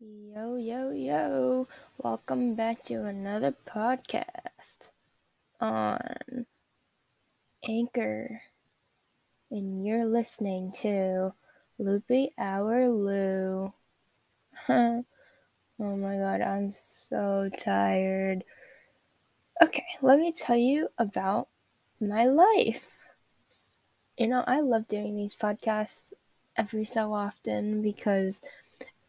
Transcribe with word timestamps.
Yo, 0.00 0.54
yo, 0.54 0.92
yo. 0.92 1.66
Welcome 1.96 2.54
back 2.54 2.84
to 2.84 3.04
another 3.04 3.52
podcast 3.66 4.90
on 5.60 6.46
Anchor. 7.68 8.42
And 9.50 9.84
you're 9.84 10.04
listening 10.04 10.70
to 10.82 11.34
Loopy 11.80 12.30
Hour 12.38 12.82
Luo. 12.82 13.72
oh 14.68 15.04
my 15.78 16.16
god, 16.16 16.42
I'm 16.42 16.72
so 16.72 17.50
tired. 17.58 18.44
Okay, 19.60 19.86
let 20.00 20.20
me 20.20 20.30
tell 20.30 20.56
you 20.56 20.90
about 20.96 21.48
my 22.00 22.24
life. 22.26 22.86
You 24.16 24.28
know, 24.28 24.44
I 24.46 24.60
love 24.60 24.86
doing 24.86 25.16
these 25.16 25.34
podcasts 25.34 26.12
every 26.56 26.84
so 26.84 27.12
often 27.12 27.82
because 27.82 28.40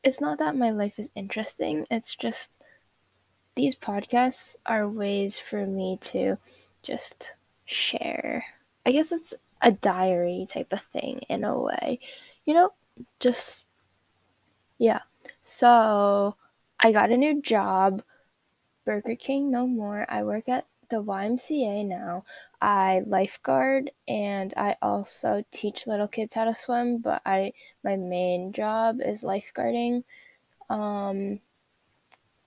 it's 0.04 0.21
not 0.21 0.39
that 0.39 0.55
my 0.55 0.71
life 0.71 1.00
is 1.00 1.11
interesting, 1.15 1.86
it's 1.92 2.15
just 2.15 2.57
these 3.55 3.75
podcasts 3.75 4.55
are 4.65 4.87
ways 4.87 5.37
for 5.37 5.65
me 5.65 5.97
to 6.01 6.37
just 6.83 7.33
share. 7.65 8.43
I 8.86 8.91
guess 8.91 9.11
it's 9.11 9.33
a 9.61 9.71
diary 9.71 10.47
type 10.50 10.71
of 10.71 10.82
thing 10.82 11.19
in 11.29 11.43
a 11.43 11.60
way. 11.60 12.00
You 12.46 12.54
know, 12.54 12.74
just 13.19 13.68
yeah. 14.77 15.01
So, 15.41 16.36
I 16.79 16.91
got 16.91 17.11
a 17.11 17.18
new 17.18 17.41
job. 17.41 18.02
Burger 18.86 19.16
King 19.16 19.52
no 19.52 19.68
more. 19.68 20.05
I 20.10 20.24
work 20.24 20.47
at 20.50 20.66
the 20.89 21.04
YMCA 21.04 21.86
now. 21.86 22.24
I 22.61 23.02
lifeguard 23.06 23.92
and 24.07 24.54
I 24.57 24.75
also 24.82 25.43
teach 25.52 25.88
little 25.88 26.07
kids 26.07 26.34
how 26.34 26.46
to 26.46 26.56
swim, 26.56 26.97
but 27.00 27.21
I 27.25 27.54
my 27.84 27.96
main 27.96 28.52
job 28.52 29.00
is 29.02 29.24
lifeguarding. 29.24 30.04
Um 30.70 31.39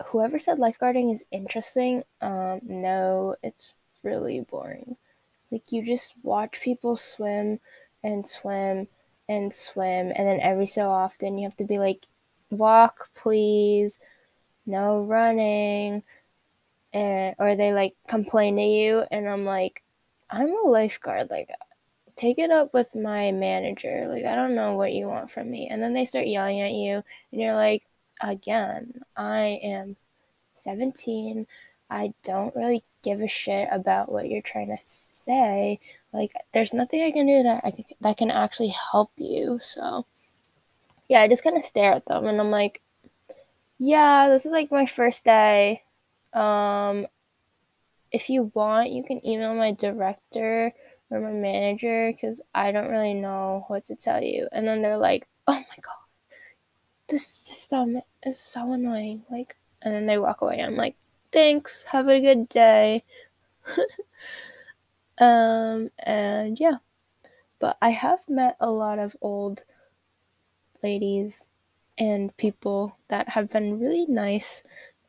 whoever 0.07 0.39
said 0.39 0.59
lifeguarding 0.59 1.13
is 1.13 1.25
interesting, 1.31 2.03
um 2.21 2.61
no, 2.65 3.37
it's 3.43 3.75
really 4.03 4.41
boring. 4.41 4.97
Like 5.51 5.73
you 5.73 5.85
just 5.85 6.15
watch 6.23 6.61
people 6.61 6.97
swim 6.97 7.61
and 8.03 8.27
swim 8.27 8.89
and 9.29 9.55
swim 9.55 10.13
and 10.15 10.27
then 10.27 10.41
every 10.41 10.67
so 10.67 10.91
often 10.91 11.39
you 11.39 11.45
have 11.45 11.57
to 11.57 11.65
be 11.65 11.79
like 11.79 12.07
walk 12.51 13.11
please, 13.15 13.99
no 14.67 15.03
running 15.03 16.03
and 16.93 17.35
or 17.39 17.57
they 17.57 17.73
like 17.73 17.95
complain 18.09 18.57
to 18.57 18.63
you 18.63 19.05
and 19.11 19.29
I'm 19.29 19.45
like 19.45 19.83
I'm 20.31 20.49
a 20.49 20.69
lifeguard 20.69 21.31
like 21.31 21.51
take 22.17 22.39
it 22.39 22.51
up 22.51 22.75
with 22.75 22.95
my 22.95 23.33
manager 23.33 24.05
like 24.07 24.25
I 24.25 24.35
don't 24.35 24.55
know 24.55 24.75
what 24.75 24.93
you 24.93 25.07
want 25.07 25.31
from 25.31 25.51
me. 25.51 25.69
And 25.69 25.83
then 25.83 25.95
they 25.95 26.05
start 26.05 26.27
yelling 26.27 26.61
at 26.61 26.73
you 26.73 27.03
and 27.33 27.41
you're 27.41 27.55
like 27.55 27.85
again 28.21 29.03
I 29.17 29.61
am 29.63 29.97
17 30.57 31.47
I 31.91 32.13
don't 32.23 32.55
really 32.57 32.83
give 33.03 33.21
a 33.21 33.29
shit 33.29 33.69
about 33.71 34.11
what 34.11 34.29
you're 34.29 34.41
trying 34.41 34.69
to 34.69 34.79
say. 34.81 35.79
Like 36.13 36.33
there's 36.53 36.73
nothing 36.73 37.03
I 37.03 37.11
can 37.11 37.27
do 37.27 37.43
that 37.43 37.63
I 37.65 37.71
can, 37.71 37.85
that 38.01 38.17
can 38.17 38.31
actually 38.31 38.75
help 38.93 39.13
you. 39.17 39.59
So 39.63 40.07
yeah 41.09 41.21
I 41.23 41.29
just 41.29 41.45
kind 41.45 41.57
of 41.57 41.65
stare 41.65 41.93
at 41.93 42.07
them 42.07 42.27
and 42.27 42.41
I'm 42.41 42.51
like 42.51 42.83
yeah 43.79 44.29
this 44.29 44.47
is 44.47 44.53
like 44.53 44.71
my 44.71 44.87
first 44.87 45.25
day 45.25 45.83
um, 46.33 47.07
if 48.11 48.29
you 48.29 48.51
want, 48.55 48.91
you 48.91 49.03
can 49.03 49.25
email 49.27 49.55
my 49.55 49.73
director 49.73 50.73
or 51.11 51.21
my 51.21 51.33
manager 51.33 52.13
because 52.13 52.41
I 52.55 52.73
don't 52.73 52.91
really 52.91 53.15
know 53.15 53.65
what 53.69 53.85
to 53.85 53.97
tell 53.97 54.23
you. 54.23 54.49
And 54.53 54.67
then 54.67 54.83
they're 54.83 54.97
like, 54.99 55.29
oh 55.47 55.55
my 55.55 55.77
god, 55.81 55.95
this 57.09 57.27
system 57.27 58.01
is 58.23 58.39
so 58.39 58.73
annoying. 58.73 59.25
Like, 59.31 59.57
and 59.83 59.95
then 59.95 60.07
they 60.07 60.19
walk 60.19 60.43
away. 60.43 60.61
I'm 60.63 60.77
like, 60.77 60.97
thanks, 61.33 61.85
have 61.85 62.09
a 62.09 62.21
good 62.21 62.49
day. 62.49 63.05
um, 65.19 65.91
and 65.99 66.59
yeah, 66.59 66.77
but 67.59 67.77
I 67.81 67.91
have 67.91 68.21
met 68.29 68.57
a 68.61 68.71
lot 68.71 68.99
of 68.99 69.17
old 69.21 69.65
ladies 70.83 71.49
and 71.99 72.37
people 72.37 72.97
that 73.09 73.31
have 73.31 73.51
been 73.51 73.79
really 73.79 74.07
nice 74.07 74.63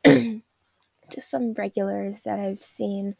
just 1.10 1.30
some 1.30 1.52
regulars 1.54 2.22
that 2.22 2.38
I've 2.38 2.62
seen, 2.62 3.16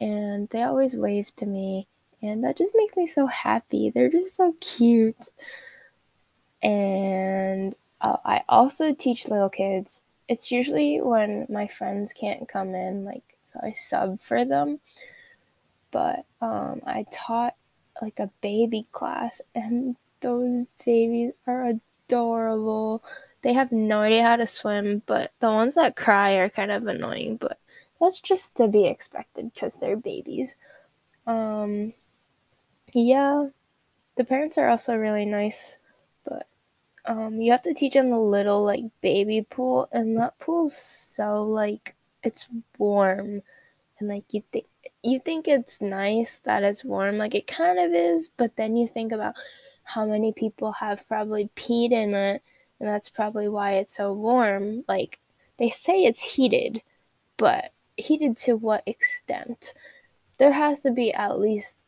and 0.00 0.48
they 0.50 0.62
always 0.62 0.96
wave 0.96 1.34
to 1.36 1.46
me, 1.46 1.86
and 2.20 2.42
that 2.44 2.56
just 2.56 2.72
makes 2.74 2.96
me 2.96 3.06
so 3.06 3.26
happy. 3.26 3.90
They're 3.90 4.10
just 4.10 4.36
so 4.36 4.54
cute. 4.60 5.28
And 6.62 7.74
uh, 8.00 8.16
I 8.24 8.42
also 8.48 8.94
teach 8.94 9.28
little 9.28 9.50
kids. 9.50 10.02
It's 10.28 10.50
usually 10.50 11.00
when 11.00 11.46
my 11.48 11.66
friends 11.66 12.12
can't 12.12 12.48
come 12.48 12.74
in, 12.74 13.04
like, 13.04 13.36
so 13.44 13.60
I 13.62 13.72
sub 13.72 14.20
for 14.20 14.44
them. 14.44 14.80
But 15.90 16.24
um, 16.40 16.80
I 16.86 17.04
taught 17.12 17.54
like 18.00 18.18
a 18.18 18.30
baby 18.40 18.86
class, 18.92 19.42
and 19.54 19.96
those 20.20 20.66
babies 20.84 21.32
are 21.46 21.74
adorable 22.08 23.02
they 23.42 23.52
have 23.52 23.72
no 23.72 24.00
idea 24.00 24.22
how 24.22 24.36
to 24.36 24.46
swim, 24.46 25.02
but 25.06 25.32
the 25.40 25.50
ones 25.50 25.74
that 25.74 25.96
cry 25.96 26.32
are 26.34 26.48
kind 26.48 26.70
of 26.70 26.86
annoying, 26.86 27.36
but 27.36 27.58
that's 28.00 28.20
just 28.20 28.56
to 28.56 28.68
be 28.68 28.86
expected 28.86 29.52
because 29.52 29.76
they're 29.76 29.96
babies. 29.96 30.56
Um, 31.26 31.92
yeah, 32.92 33.48
the 34.16 34.24
parents 34.24 34.58
are 34.58 34.68
also 34.68 34.96
really 34.96 35.26
nice, 35.26 35.78
but 36.24 36.46
um, 37.06 37.40
you 37.40 37.52
have 37.52 37.62
to 37.62 37.74
teach 37.74 37.94
them 37.94 38.10
the 38.10 38.18
little 38.18 38.64
like 38.64 38.84
baby 39.00 39.46
pool, 39.48 39.88
and 39.92 40.16
that 40.18 40.38
pool's 40.38 40.76
so 40.76 41.42
like 41.42 41.96
it's 42.22 42.48
warm, 42.78 43.42
and 43.98 44.08
like 44.08 44.24
you 44.32 44.42
think 44.52 44.66
you 45.02 45.18
think 45.18 45.48
it's 45.48 45.80
nice 45.80 46.38
that 46.40 46.62
it's 46.62 46.84
warm, 46.84 47.18
like 47.18 47.34
it 47.34 47.46
kind 47.46 47.78
of 47.78 47.92
is, 47.92 48.28
but 48.36 48.56
then 48.56 48.76
you 48.76 48.86
think 48.86 49.12
about 49.12 49.34
how 49.84 50.06
many 50.06 50.32
people 50.32 50.72
have 50.72 51.06
probably 51.08 51.50
peed 51.56 51.90
in 51.92 52.14
it 52.14 52.42
and 52.82 52.90
that's 52.90 53.08
probably 53.08 53.48
why 53.48 53.74
it's 53.74 53.96
so 53.96 54.12
warm. 54.12 54.84
Like, 54.88 55.20
they 55.56 55.70
say 55.70 56.02
it's 56.02 56.34
heated, 56.34 56.82
but 57.36 57.72
heated 57.96 58.36
to 58.38 58.56
what 58.56 58.82
extent? 58.86 59.72
There 60.38 60.50
has 60.50 60.80
to 60.80 60.90
be 60.90 61.14
at 61.14 61.38
least 61.38 61.84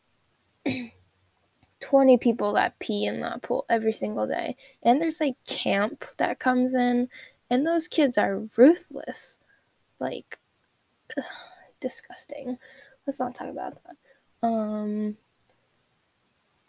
20 1.81 2.17
people 2.17 2.53
that 2.53 2.79
pee 2.79 3.05
in 3.05 3.19
that 3.19 3.41
pool 3.41 3.65
every 3.69 3.91
single 3.91 4.25
day. 4.25 4.55
And 4.83 5.01
there's 5.01 5.19
like 5.19 5.35
camp 5.45 6.05
that 6.15 6.39
comes 6.39 6.73
in, 6.73 7.09
and 7.49 7.67
those 7.67 7.89
kids 7.89 8.17
are 8.17 8.47
ruthless. 8.55 9.39
Like, 9.99 10.39
ugh, 11.17 11.25
disgusting. 11.81 12.57
Let's 13.05 13.19
not 13.19 13.35
talk 13.35 13.49
about 13.49 13.77
that. 13.83 14.47
Um, 14.47 15.17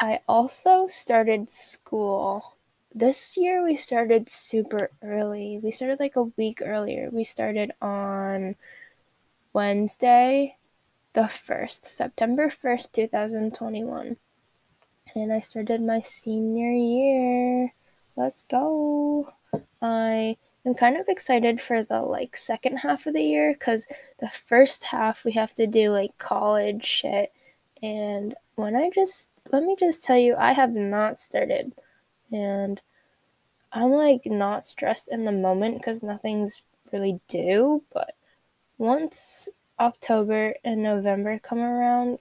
I 0.01 0.19
also 0.27 0.89
started 0.89 1.49
school 1.49 2.56
this 2.95 3.37
year 3.37 3.63
we 3.63 3.77
started 3.77 4.31
super 4.31 4.91
early. 5.03 5.61
We 5.63 5.71
started 5.71 6.01
like 6.01 6.17
a 6.17 6.25
week 6.37 6.63
earlier. 6.65 7.11
We 7.11 7.25
started 7.25 7.73
on 7.83 8.57
Wednesday, 9.53 10.57
the 11.13 11.23
1st, 11.23 11.87
September 11.87 12.49
1st, 12.49 12.93
2021. 12.93 14.17
And 15.15 15.33
I 15.33 15.41
started 15.41 15.81
my 15.81 16.01
senior 16.01 16.71
year. 16.71 17.73
Let's 18.17 18.43
go. 18.43 19.33
I 19.81 20.37
am 20.65 20.75
kind 20.75 20.97
of 20.97 21.09
excited 21.09 21.61
for 21.61 21.83
the 21.83 22.03
like 22.03 22.37
second 22.37 22.79
half 22.79 23.07
of 23.07 23.15
the 23.15 23.23
year 23.23 23.55
cuz 23.55 23.87
the 24.19 24.29
first 24.29 24.85
half 24.85 25.25
we 25.25 25.33
have 25.33 25.55
to 25.55 25.67
do 25.67 25.91
like 25.91 26.19
college 26.19 26.85
shit 26.85 27.33
and 27.83 28.35
when 28.57 28.75
I 28.75 28.91
just 28.91 29.31
let 29.53 29.63
me 29.63 29.77
just 29.79 30.05
tell 30.05 30.19
you 30.19 30.35
I 30.37 30.53
have 30.53 30.75
not 30.75 31.19
started 31.19 31.73
and 32.33 32.81
I'm 33.73 33.91
like 33.91 34.27
not 34.27 34.67
stressed 34.67 35.09
in 35.09 35.25
the 35.25 35.33
moment 35.33 35.79
because 35.79 36.03
nothing's 36.03 36.63
really 36.93 37.21
due, 37.29 37.85
but 37.93 38.15
once 38.79 39.49
October 39.81 40.55
and 40.65 40.83
November 40.83 41.39
come 41.39 41.61
around, 41.61 42.19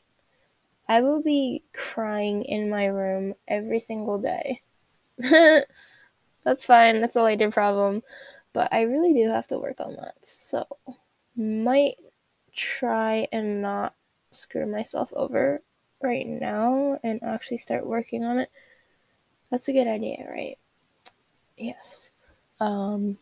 I 0.87 1.01
will 1.01 1.21
be 1.21 1.63
crying 1.73 2.43
in 2.43 2.69
my 2.69 2.85
room 2.85 3.35
every 3.47 3.79
single 3.79 4.19
day. 4.19 4.61
That's 6.43 6.65
fine, 6.65 7.01
that's 7.01 7.15
a 7.15 7.23
later 7.23 7.51
problem, 7.51 8.03
but 8.53 8.71
I 8.71 8.83
really 8.83 9.13
do 9.13 9.29
have 9.29 9.47
to 9.47 9.59
work 9.59 9.79
on 9.79 9.95
that. 9.95 10.15
So, 10.25 10.65
might 11.35 11.95
try 12.53 13.27
and 13.31 13.61
not 13.61 13.95
screw 14.31 14.65
myself 14.65 15.11
over 15.15 15.61
right 16.01 16.27
now 16.27 16.99
and 17.03 17.21
actually 17.23 17.57
start 17.57 17.85
working 17.87 18.23
on 18.23 18.39
it. 18.39 18.51
That's 19.55 19.69
a 19.69 19.71
good 19.71 19.87
idea, 19.87 20.27
right? 20.29 20.57
Yes. 21.57 22.09
Um, 22.59 23.19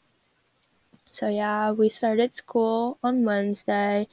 so 1.12 1.30
yeah, 1.30 1.70
we 1.74 1.90
started 1.90 2.34
school 2.34 2.98
on 3.04 3.24
Wednesday. 3.24 4.08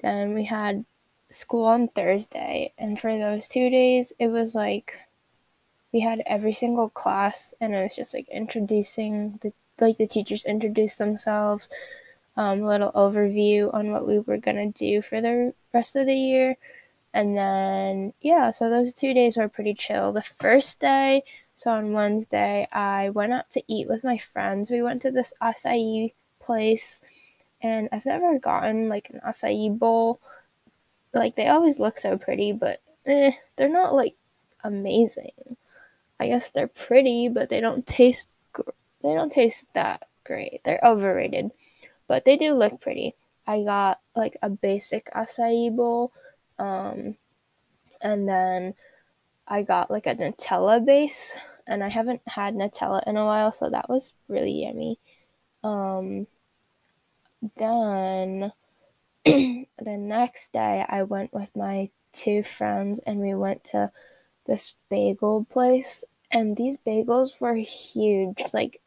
Then 0.00 0.32
we 0.32 0.44
had 0.44 0.86
school 1.28 1.66
on 1.66 1.88
Thursday. 1.88 2.72
And 2.78 2.98
for 2.98 3.18
those 3.18 3.48
two 3.48 3.68
days, 3.68 4.14
it 4.18 4.28
was 4.28 4.54
like 4.54 4.94
we 5.92 6.00
had 6.00 6.22
every 6.24 6.54
single 6.54 6.88
class 6.88 7.52
and 7.60 7.74
it 7.74 7.82
was 7.82 7.96
just 7.96 8.14
like 8.14 8.30
introducing 8.30 9.38
the 9.42 9.52
like 9.78 9.98
the 9.98 10.06
teachers 10.06 10.46
introduced 10.46 10.96
themselves, 10.96 11.68
um, 12.38 12.62
a 12.62 12.66
little 12.66 12.92
overview 12.92 13.68
on 13.74 13.90
what 13.92 14.06
we 14.06 14.20
were 14.20 14.38
gonna 14.38 14.72
do 14.72 15.02
for 15.02 15.20
the 15.20 15.52
rest 15.74 15.96
of 15.96 16.06
the 16.06 16.16
year. 16.16 16.56
And 17.14 17.36
then, 17.36 18.14
yeah, 18.22 18.52
so 18.52 18.70
those 18.70 18.94
two 18.94 19.12
days 19.12 19.36
were 19.36 19.48
pretty 19.48 19.74
chill. 19.74 20.12
The 20.12 20.22
first 20.22 20.80
day, 20.80 21.24
so 21.62 21.70
on 21.70 21.92
Wednesday, 21.92 22.66
I 22.72 23.10
went 23.10 23.32
out 23.32 23.48
to 23.52 23.62
eat 23.68 23.88
with 23.88 24.02
my 24.02 24.18
friends. 24.18 24.68
We 24.68 24.82
went 24.82 25.00
to 25.02 25.12
this 25.12 25.32
acai 25.40 26.12
place, 26.40 26.98
and 27.62 27.88
I've 27.92 28.04
never 28.04 28.36
gotten 28.40 28.88
like 28.88 29.10
an 29.10 29.20
acai 29.24 29.78
bowl. 29.78 30.18
Like, 31.14 31.36
they 31.36 31.46
always 31.46 31.78
look 31.78 31.98
so 31.98 32.18
pretty, 32.18 32.50
but 32.50 32.80
eh, 33.06 33.30
they're 33.54 33.68
not 33.68 33.94
like 33.94 34.16
amazing. 34.64 35.56
I 36.18 36.26
guess 36.26 36.50
they're 36.50 36.66
pretty, 36.66 37.28
but 37.28 37.48
they 37.48 37.60
don't 37.60 37.86
taste 37.86 38.28
they 38.56 39.14
don't 39.14 39.30
taste 39.30 39.72
that 39.74 40.08
great. 40.24 40.62
They're 40.64 40.80
overrated, 40.82 41.52
but 42.08 42.24
they 42.24 42.36
do 42.36 42.54
look 42.54 42.80
pretty. 42.80 43.14
I 43.46 43.62
got 43.62 44.00
like 44.16 44.36
a 44.42 44.50
basic 44.50 45.12
acai 45.14 45.76
bowl, 45.76 46.10
um, 46.58 47.14
and 48.00 48.28
then 48.28 48.74
I 49.46 49.62
got 49.62 49.92
like 49.92 50.08
a 50.08 50.16
Nutella 50.16 50.84
base, 50.84 51.36
and 51.72 51.82
I 51.82 51.88
haven't 51.88 52.22
had 52.26 52.54
Nutella 52.54 53.02
in 53.06 53.16
a 53.16 53.24
while, 53.24 53.52
so 53.52 53.70
that 53.70 53.88
was 53.88 54.12
really 54.28 54.64
yummy. 54.64 54.98
Um, 55.64 56.26
then 57.56 58.52
the 59.24 59.66
next 59.78 60.52
day, 60.52 60.84
I 60.88 61.02
went 61.04 61.32
with 61.32 61.54
my 61.56 61.90
two 62.12 62.42
friends, 62.42 63.00
and 63.00 63.20
we 63.20 63.34
went 63.34 63.64
to 63.64 63.90
this 64.46 64.74
bagel 64.90 65.46
place, 65.50 66.04
and 66.30 66.56
these 66.56 66.76
bagels 66.86 67.40
were 67.40 67.54
huge, 67.54 68.42
like 68.52 68.80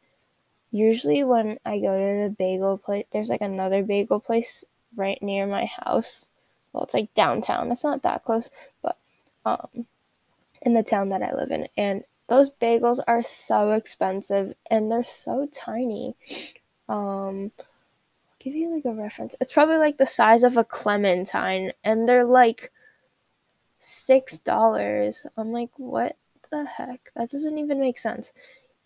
usually 0.71 1.23
when 1.23 1.57
I 1.65 1.79
go 1.79 1.97
to 1.97 2.23
the 2.23 2.35
bagel 2.37 2.77
place, 2.77 3.05
there's 3.11 3.29
like 3.29 3.41
another 3.41 3.81
bagel 3.81 4.19
place 4.19 4.65
right 4.95 5.21
near 5.21 5.47
my 5.47 5.65
house. 5.65 6.27
Well, 6.73 6.83
it's 6.83 6.93
like 6.93 7.13
downtown. 7.13 7.71
It's 7.71 7.83
not 7.83 8.03
that 8.03 8.25
close, 8.25 8.51
but 8.81 8.97
um, 9.45 9.85
in 10.61 10.73
the 10.73 10.83
town 10.83 11.09
that 11.09 11.23
I 11.23 11.33
live 11.33 11.51
in, 11.51 11.67
and 11.77 12.03
those 12.27 12.49
bagels 12.49 12.99
are 13.07 13.23
so 13.23 13.71
expensive 13.73 14.55
and 14.69 14.91
they're 14.91 15.03
so 15.03 15.47
tiny. 15.51 16.15
Um, 16.89 17.51
I'll 17.59 17.65
give 18.39 18.55
you 18.55 18.73
like 18.73 18.85
a 18.85 18.93
reference. 18.93 19.35
It's 19.39 19.53
probably 19.53 19.77
like 19.77 19.97
the 19.97 20.05
size 20.05 20.43
of 20.43 20.57
a 20.57 20.63
clementine, 20.63 21.71
and 21.83 22.07
they're 22.07 22.25
like 22.25 22.71
six 23.79 24.39
dollars. 24.39 25.25
I'm 25.37 25.51
like, 25.51 25.71
what 25.77 26.17
the 26.51 26.65
heck? 26.65 27.11
That 27.15 27.31
doesn't 27.31 27.57
even 27.57 27.79
make 27.79 27.97
sense 27.97 28.31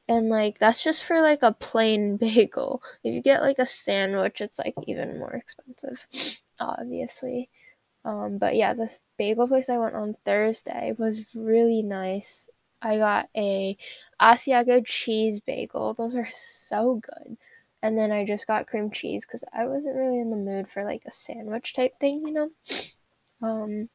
and 0.10 0.28
like 0.28 0.58
that's 0.58 0.84
just 0.84 1.06
for 1.06 1.22
like 1.22 1.44
a 1.44 1.54
plain 1.54 2.18
bagel 2.18 2.82
if 3.04 3.14
you 3.14 3.22
get 3.22 3.42
like 3.42 3.60
a 3.60 3.66
sandwich 3.66 4.42
it's 4.42 4.60
like 4.60 4.76
even 4.88 5.20
more 5.20 5.34
expensive 5.34 6.06
obviously 6.60 7.48
um, 8.04 8.38
but 8.38 8.56
yeah 8.56 8.74
this 8.74 9.00
bagel 9.18 9.48
place 9.48 9.70
i 9.70 9.78
went 9.78 9.96
on 9.96 10.16
thursday 10.26 10.94
was 10.98 11.24
really 11.36 11.82
nice 11.82 12.50
i 12.82 12.98
got 12.98 13.30
a 13.36 13.78
asiago 14.22 14.86
cheese 14.86 15.40
bagel 15.40 15.94
those 15.94 16.16
are 16.16 16.28
so 16.32 16.96
good 16.96 17.38
and 17.82 17.98
then 17.98 18.12
i 18.12 18.26
just 18.26 18.48
got 18.48 18.68
cream 18.68 18.92
cheese 18.92 19.26
because 19.26 19.44
i 19.54 19.66
wasn't 19.66 19.96
really 19.96 20.20
in 20.20 20.30
the 20.30 20.36
mood 20.36 20.68
for 20.68 20.84
like 20.84 21.04
a 21.06 21.12
sandwich 21.12 21.74
type 21.74 21.98
thing 22.00 22.26
you 22.26 22.34
know 22.34 22.50
um 23.42 23.90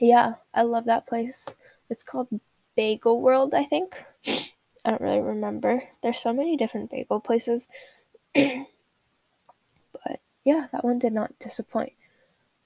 yeah 0.00 0.34
i 0.54 0.62
love 0.62 0.86
that 0.86 1.06
place 1.06 1.48
it's 1.90 2.02
called 2.02 2.28
bagel 2.76 3.20
world 3.20 3.54
i 3.54 3.64
think 3.64 3.96
I 4.84 4.90
don't 4.90 5.00
really 5.00 5.20
remember. 5.20 5.82
There's 6.02 6.18
so 6.18 6.32
many 6.32 6.56
different 6.56 6.90
bagel 6.90 7.20
places. 7.20 7.68
but 8.34 8.66
yeah, 10.44 10.66
that 10.72 10.84
one 10.84 10.98
did 10.98 11.12
not 11.12 11.38
disappoint. 11.38 11.92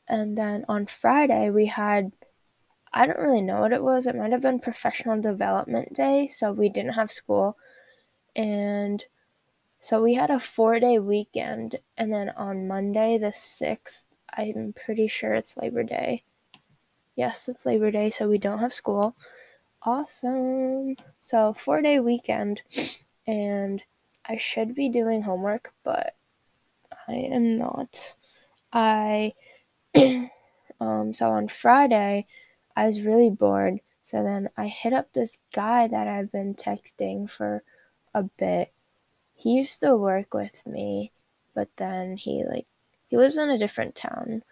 And 0.09 0.39
then 0.39 0.65
on 0.69 0.87
Friday, 0.87 1.51
we 1.51 1.67
had, 1.67 2.13
I 2.97 3.07
don't 3.07 3.19
really 3.21 3.43
know 3.43 3.61
what 3.61 3.73
it 3.73 3.83
was. 3.83 4.07
It 4.07 4.17
might 4.17 4.33
have 4.33 4.43
been 4.43 4.59
professional 4.61 5.21
development 5.21 5.95
day. 5.95 6.29
So 6.29 6.53
we 6.53 6.69
didn't 6.69 6.95
have 6.95 7.13
school. 7.13 7.57
And 8.37 9.05
so 9.81 10.03
we 10.03 10.15
had 10.15 10.31
a 10.31 10.41
four 10.41 10.81
day 10.81 10.99
weekend. 10.99 11.81
And 11.99 12.13
then 12.13 12.31
on 12.31 12.69
Monday, 12.69 13.19
the 13.19 13.33
6th, 13.33 14.07
I'm 14.37 14.75
pretty 14.75 15.09
sure 15.09 15.35
it's 15.35 15.57
Labor 15.57 15.85
Day. 15.85 16.25
Yes, 17.17 17.49
it's 17.49 17.67
Labor 17.67 17.91
Day. 17.91 18.11
So 18.11 18.29
we 18.29 18.39
don't 18.39 18.61
have 18.61 18.73
school 18.75 19.17
awesome. 19.83 20.97
So, 21.23 21.55
four 21.55 21.83
day 21.83 22.01
weekend, 22.01 22.63
and 23.27 23.83
I 24.27 24.37
should 24.37 24.75
be 24.75 24.89
doing 24.89 25.23
homework, 25.23 25.73
but 25.85 26.17
I 27.09 27.15
am 27.15 27.59
not. 27.59 28.17
I, 28.73 29.35
um, 30.81 31.15
so 31.15 31.31
on 31.31 31.49
Friday, 31.49 32.27
I 32.77 32.87
was 32.87 33.03
really 33.03 33.31
bored. 33.31 33.81
So 34.03 34.23
then 34.23 34.51
I 34.57 34.67
hit 34.69 34.93
up 34.93 35.13
this 35.13 35.39
guy 35.53 35.89
that 35.89 36.07
I've 36.07 36.31
been 36.31 36.55
texting 36.55 37.29
for 37.29 37.63
a 38.15 38.25
bit. 38.25 38.73
He 39.35 39.57
used 39.57 39.81
to 39.81 39.97
work 39.97 40.35
with 40.35 40.67
me, 40.67 41.13
but 41.55 41.69
then 41.77 42.17
he 42.17 42.45
like 42.45 42.67
he 43.09 43.17
lives 43.17 43.37
in 43.37 43.51
a 43.51 43.59
different 43.59 43.95
town 43.95 44.43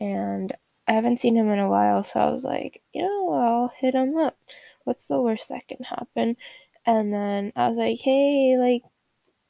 and 0.00 0.54
I 0.88 0.92
haven't 0.92 1.20
seen 1.20 1.36
him 1.36 1.48
in 1.48 1.58
a 1.60 1.68
while, 1.68 2.02
so 2.02 2.20
I 2.20 2.30
was 2.30 2.44
like, 2.44 2.82
you 2.92 3.02
know, 3.02 3.32
I'll 3.32 3.68
hit 3.68 3.94
him 3.94 4.16
up 4.18 4.36
what's 4.84 5.08
the 5.08 5.20
worst 5.20 5.48
that 5.48 5.68
can 5.68 5.82
happen? 5.84 6.36
And 6.86 7.12
then 7.12 7.52
I 7.54 7.68
was 7.68 7.78
like, 7.78 8.00
hey, 8.00 8.56
like, 8.58 8.82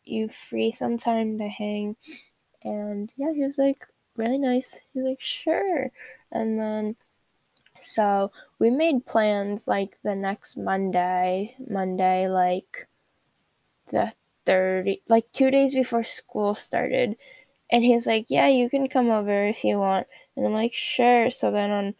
you 0.05 0.29
free 0.29 0.73
sometime 0.73 1.39
to 1.39 1.49
hang? 1.49 1.97
And 2.63 3.13
yeah, 3.17 3.33
he 3.33 3.45
was 3.45 3.59
like, 3.59 3.87
really 4.17 4.39
nice. 4.39 4.81
He's 4.93 5.05
like, 5.05 5.21
sure. 5.21 5.91
And 6.31 6.59
then, 6.59 6.97
so 7.83 8.33
we 8.59 8.71
made 8.71 9.07
plans 9.07 9.69
like 9.69 9.99
the 10.03 10.15
next 10.15 10.57
Monday, 10.57 11.57
Monday, 11.69 12.29
like 12.29 12.89
the 13.91 14.13
30, 14.47 15.03
like 15.09 15.31
two 15.33 15.51
days 15.51 15.75
before 15.75 16.03
school 16.03 16.55
started. 16.55 17.17
And 17.71 17.85
he's 17.85 18.07
like, 18.07 18.27
yeah, 18.31 18.49
you 18.49 18.71
can 18.71 18.89
come 18.89 19.11
over 19.11 19.47
if 19.49 19.65
you 19.65 19.79
want. 19.79 20.07
And 20.37 20.47
I'm 20.47 20.53
like, 20.55 20.75
sure. 20.75 21.31
So 21.31 21.51
then 21.51 21.71
on 21.71 21.95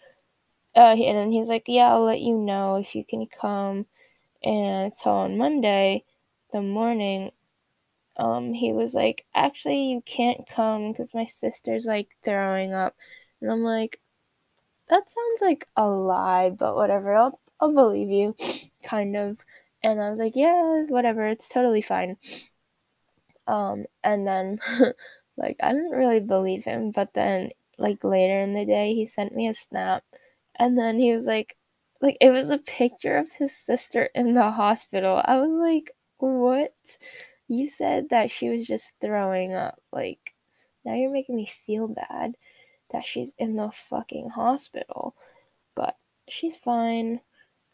uh, 0.77 0.97
and 0.97 1.19
then 1.19 1.33
he's 1.33 1.49
like, 1.49 1.65
Yeah, 1.69 1.91
I'll 1.93 2.05
let 2.05 2.21
you 2.21 2.39
know 2.39 2.77
if 2.77 2.95
you 2.95 3.05
can 3.05 3.27
come. 3.27 3.87
And 4.45 4.95
so 4.95 5.11
on 5.11 5.39
Monday, 5.39 6.05
the 6.53 6.63
morning, 6.63 7.33
um, 8.19 8.55
he 8.55 8.73
was 8.73 8.95
like, 8.95 9.27
Actually, 9.35 9.85
you 9.93 10.03
can't 10.03 10.49
come 10.49 10.93
because 10.93 11.15
my 11.15 11.25
sister's 11.27 11.87
like 11.87 12.11
throwing 12.25 12.75
up. 12.75 12.97
And 13.41 13.51
I'm 13.53 13.63
like, 13.65 14.01
That 14.89 15.11
sounds 15.11 15.41
like 15.41 15.67
a 15.77 15.89
lie, 15.89 16.51
but 16.51 16.77
whatever. 16.77 17.15
I'll, 17.15 17.41
I'll 17.61 17.73
believe 17.75 18.11
you, 18.11 18.37
kind 18.83 19.17
of. 19.17 19.39
And 19.83 20.01
I 20.01 20.11
was 20.11 20.19
like, 20.19 20.37
Yeah, 20.37 20.85
whatever. 20.89 21.27
It's 21.27 21.49
totally 21.49 21.83
fine. 21.83 22.17
Um, 23.47 23.87
and 24.05 24.27
then, 24.27 24.59
like, 25.37 25.57
I 25.63 25.73
didn't 25.73 25.91
really 25.91 26.21
believe 26.21 26.65
him, 26.65 26.91
but 26.91 27.15
then, 27.15 27.51
like, 27.79 28.05
later 28.05 28.41
in 28.41 28.55
the 28.55 28.65
day, 28.65 28.95
he 28.95 29.07
sent 29.07 29.35
me 29.35 29.49
a 29.49 29.55
snap 29.55 30.05
and 30.59 30.79
then 30.79 30.99
he 30.99 31.15
was 31.15 31.27
like, 31.27 31.57
like 32.01 32.17
it 32.21 32.31
was 32.31 32.51
a 32.51 32.59
picture 32.59 33.17
of 33.17 33.33
his 33.33 33.57
sister 33.57 34.11
in 34.15 34.35
the 34.35 34.51
hospital. 34.53 35.23
I 35.25 35.39
was 35.41 35.51
like, 35.53 35.93
what? 36.19 36.75
You 37.49 37.69
said 37.69 38.09
that 38.11 38.31
she 38.31 38.49
was 38.49 38.67
just 38.67 38.93
throwing 39.01 39.55
up. 39.55 39.81
Like, 39.93 40.35
now 40.85 40.95
you're 40.95 41.13
making 41.13 41.37
me 41.37 41.47
feel 41.47 41.89
bad 41.89 42.37
that 42.93 43.05
she's 43.07 43.33
in 43.39 43.57
the 43.57 43.71
fucking 43.71 44.31
hospital. 44.31 45.15
But 45.75 45.97
she's 46.29 46.57
fine. 46.57 47.21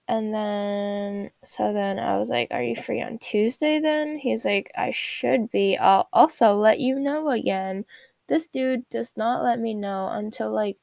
And 0.09 0.35
then, 0.35 1.31
so 1.45 1.73
then 1.73 1.99
I 1.99 2.19
was 2.19 2.31
like, 2.31 2.49
Are 2.51 2.63
you 2.63 2.77
free 2.77 3.03
on 3.03 3.19
Tuesday 3.19 3.79
then? 3.81 4.19
He's 4.19 4.45
like, 4.45 4.71
I 4.77 4.91
should 4.93 5.51
be. 5.51 5.77
I'll 5.79 6.09
also 6.13 6.53
let 6.55 6.81
you 6.81 6.99
know 6.99 7.31
again. 7.31 7.85
This 8.29 8.47
dude 8.47 8.89
does 8.91 9.17
not 9.17 9.43
let 9.45 9.59
me 9.61 9.75
know 9.75 10.09
until 10.11 10.51
like 10.53 10.79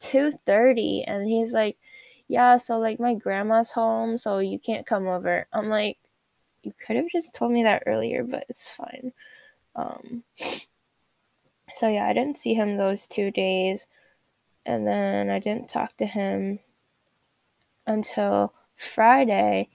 2:30 0.00 1.04
and 1.06 1.28
he's 1.28 1.52
like, 1.52 1.76
"Yeah, 2.28 2.56
so 2.58 2.78
like 2.78 3.00
my 3.00 3.14
grandma's 3.14 3.70
home, 3.70 4.18
so 4.18 4.38
you 4.38 4.58
can't 4.58 4.86
come 4.86 5.06
over." 5.08 5.46
I'm 5.52 5.68
like, 5.70 5.98
"You 6.62 6.72
could 6.72 6.96
have 6.96 7.08
just 7.08 7.34
told 7.34 7.52
me 7.52 7.64
that 7.64 7.84
earlier, 7.86 8.24
but 8.24 8.46
it's 8.48 8.68
fine." 8.70 9.12
Um 9.76 10.24
So 11.78 11.88
yeah, 11.88 12.06
I 12.08 12.12
didn't 12.12 12.38
see 12.38 12.54
him 12.54 12.76
those 12.76 13.06
2 13.06 13.30
days 13.30 13.86
and 14.66 14.86
then 14.86 15.30
I 15.30 15.38
didn't 15.38 15.68
talk 15.70 15.96
to 15.98 16.06
him 16.06 16.60
until 17.86 18.52
Friday 18.76 19.68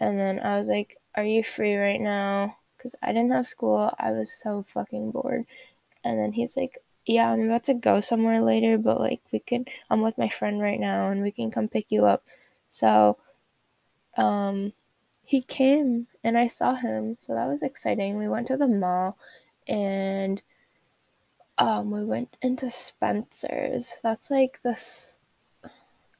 and 0.00 0.18
then 0.18 0.40
I 0.40 0.58
was 0.58 0.68
like, 0.68 0.98
"Are 1.16 1.24
you 1.24 1.44
free 1.44 1.76
right 1.76 2.00
now?" 2.00 2.56
cuz 2.78 2.96
I 3.02 3.12
didn't 3.12 3.32
have 3.32 3.46
school. 3.48 3.92
I 3.98 4.12
was 4.12 4.32
so 4.32 4.64
fucking 4.64 5.12
bored. 5.12 5.46
And 6.04 6.18
then 6.18 6.32
he's 6.32 6.56
like, 6.56 6.78
yeah, 7.06 7.30
I'm 7.32 7.42
about 7.42 7.64
to 7.64 7.74
go 7.74 8.00
somewhere 8.00 8.42
later, 8.42 8.78
but 8.78 9.00
like 9.00 9.22
we 9.32 9.40
can 9.40 9.66
I'm 9.90 10.02
with 10.02 10.18
my 10.18 10.28
friend 10.30 10.60
right 10.60 10.80
now 10.80 11.10
and 11.10 11.22
we 11.22 11.32
can 11.32 11.50
come 11.50 11.68
pick 11.68 11.92
you 11.92 12.06
up. 12.06 12.24
So 12.70 13.18
um 14.16 14.72
he 15.24 15.42
came 15.42 16.08
and 16.24 16.36
I 16.38 16.46
saw 16.48 16.74
him, 16.74 17.16
so 17.20 17.34
that 17.34 17.46
was 17.48 17.62
exciting. 17.62 18.18
We 18.18 18.28
went 18.28 18.48
to 18.48 18.56
the 18.56 18.66
mall 18.68 19.16
and 19.68 20.42
um, 21.60 21.90
we 21.90 22.04
went 22.04 22.36
into 22.40 22.70
Spencer's. 22.70 24.00
That's 24.02 24.30
like 24.30 24.62
this. 24.62 25.18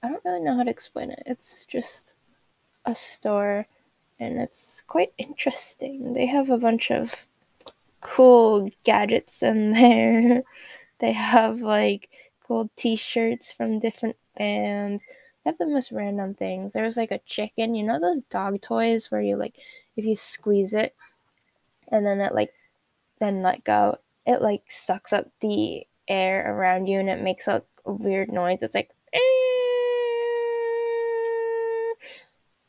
I 0.02 0.08
don't 0.08 0.24
really 0.24 0.40
know 0.40 0.56
how 0.56 0.62
to 0.62 0.70
explain 0.70 1.10
it. 1.10 1.22
It's 1.26 1.66
just 1.66 2.14
a 2.84 2.94
store 2.94 3.66
and 4.18 4.38
it's 4.38 4.82
quite 4.86 5.12
interesting. 5.16 6.12
They 6.12 6.26
have 6.26 6.50
a 6.50 6.58
bunch 6.58 6.90
of 6.90 7.26
cool 8.02 8.70
gadgets 8.84 9.42
in 9.42 9.72
there. 9.72 10.42
they 10.98 11.12
have 11.12 11.62
like 11.62 12.10
cool 12.46 12.70
t 12.76 12.96
shirts 12.96 13.50
from 13.50 13.78
different 13.78 14.16
bands. 14.36 15.04
They 15.44 15.50
have 15.50 15.58
the 15.58 15.66
most 15.66 15.90
random 15.90 16.34
things. 16.34 16.74
There 16.74 16.84
was 16.84 16.98
like 16.98 17.10
a 17.10 17.20
chicken, 17.24 17.74
you 17.74 17.82
know 17.82 17.98
those 17.98 18.22
dog 18.22 18.60
toys 18.60 19.10
where 19.10 19.22
you 19.22 19.36
like 19.36 19.56
if 19.96 20.04
you 20.04 20.14
squeeze 20.14 20.74
it 20.74 20.94
and 21.88 22.04
then 22.04 22.20
it 22.20 22.34
like 22.34 22.52
then 23.18 23.42
let 23.42 23.64
go, 23.64 23.98
it 24.26 24.42
like 24.42 24.64
sucks 24.68 25.12
up 25.12 25.26
the 25.40 25.86
air 26.08 26.54
around 26.54 26.86
you 26.86 26.98
and 26.98 27.08
it 27.08 27.22
makes 27.22 27.48
a 27.48 27.62
weird 27.84 28.32
noise. 28.32 28.62
It's 28.62 28.74
like 28.74 28.90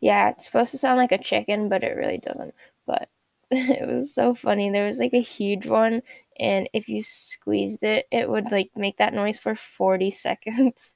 yeah, 0.02 0.30
it's 0.32 0.46
supposed 0.46 0.72
to 0.72 0.78
sound 0.78 0.98
like 0.98 1.12
a 1.12 1.18
chicken, 1.18 1.70
but 1.70 1.84
it 1.84 1.96
really 1.96 2.18
doesn't. 2.18 2.56
But 2.86 3.10
it 3.52 3.88
was 3.88 4.14
so 4.14 4.34
funny. 4.34 4.70
There 4.70 4.86
was 4.86 5.00
like 5.00 5.14
a 5.14 5.22
huge 5.22 5.68
one, 5.68 6.02
and 6.40 6.68
if 6.74 6.90
you 6.90 7.02
squeezed 7.04 7.84
it, 7.84 8.08
it 8.12 8.30
would 8.30 8.52
like 8.52 8.72
make 8.76 8.98
that 8.98 9.14
noise 9.14 9.40
for 9.40 9.56
40 9.56 10.12
seconds. 10.12 10.94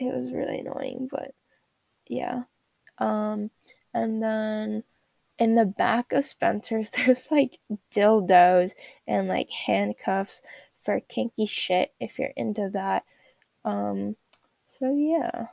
It 0.00 0.12
was 0.12 0.32
really 0.32 0.60
annoying, 0.60 1.08
but 1.10 1.32
yeah. 2.08 2.42
Um, 2.98 3.50
and 3.94 4.22
then 4.22 4.84
in 5.38 5.54
the 5.54 5.66
back 5.66 6.12
of 6.12 6.24
Spencer's, 6.24 6.90
there's 6.96 7.30
like 7.30 7.58
dildos 7.92 8.72
and 9.06 9.28
like 9.28 9.50
handcuffs 9.50 10.42
for 10.82 11.00
kinky 11.00 11.46
shit 11.46 11.92
if 12.00 12.18
you're 12.18 12.32
into 12.36 12.70
that. 12.72 13.04
Um, 13.64 14.16
so 14.66 14.94
yeah. 14.94 15.46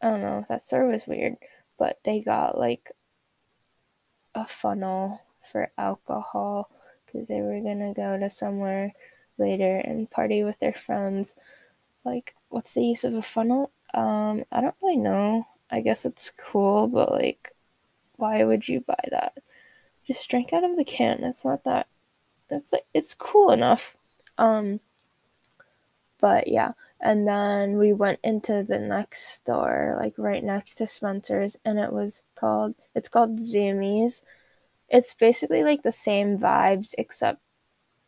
I 0.00 0.10
don't 0.10 0.20
know, 0.20 0.46
that 0.48 0.62
store 0.62 0.86
was 0.86 1.06
weird, 1.06 1.36
but 1.78 1.98
they 2.04 2.20
got 2.20 2.56
like 2.56 2.92
a 4.34 4.46
funnel 4.46 5.20
for 5.50 5.72
alcohol 5.76 6.70
because 7.04 7.26
they 7.26 7.40
were 7.40 7.60
gonna 7.60 7.94
go 7.94 8.16
to 8.18 8.30
somewhere 8.30 8.92
later 9.38 9.76
and 9.78 10.10
party 10.10 10.44
with 10.44 10.58
their 10.60 10.72
friends. 10.72 11.34
Like, 12.04 12.34
what's 12.48 12.72
the 12.74 12.84
use 12.84 13.04
of 13.04 13.14
a 13.14 13.22
funnel? 13.22 13.70
Um, 13.92 14.44
I 14.52 14.60
don't 14.60 14.74
really 14.82 14.96
know. 14.96 15.46
I 15.70 15.80
guess 15.80 16.04
it's 16.04 16.30
cool, 16.30 16.86
but 16.86 17.10
like, 17.10 17.52
why 18.18 18.44
would 18.44 18.68
you 18.68 18.80
buy 18.80 19.02
that? 19.10 19.38
Just 20.06 20.28
drink 20.28 20.52
out 20.52 20.64
of 20.64 20.76
the 20.76 20.84
can. 20.84 21.24
It's 21.24 21.44
not 21.44 21.64
that. 21.64 21.86
It's 22.50 22.72
like 22.72 22.86
it's 22.92 23.14
cool 23.14 23.50
enough. 23.50 23.96
Um, 24.36 24.80
but 26.20 26.48
yeah, 26.48 26.72
and 27.00 27.26
then 27.28 27.78
we 27.78 27.92
went 27.92 28.18
into 28.24 28.62
the 28.62 28.78
next 28.78 29.34
store, 29.34 29.96
like 30.00 30.14
right 30.18 30.42
next 30.42 30.74
to 30.76 30.86
Spencer's, 30.86 31.56
and 31.64 31.78
it 31.78 31.92
was 31.92 32.22
called. 32.34 32.74
It's 32.94 33.08
called 33.08 33.38
Zumiez. 33.38 34.22
It's 34.88 35.14
basically 35.14 35.62
like 35.62 35.82
the 35.82 35.92
same 35.92 36.38
vibes 36.38 36.94
except 36.98 37.40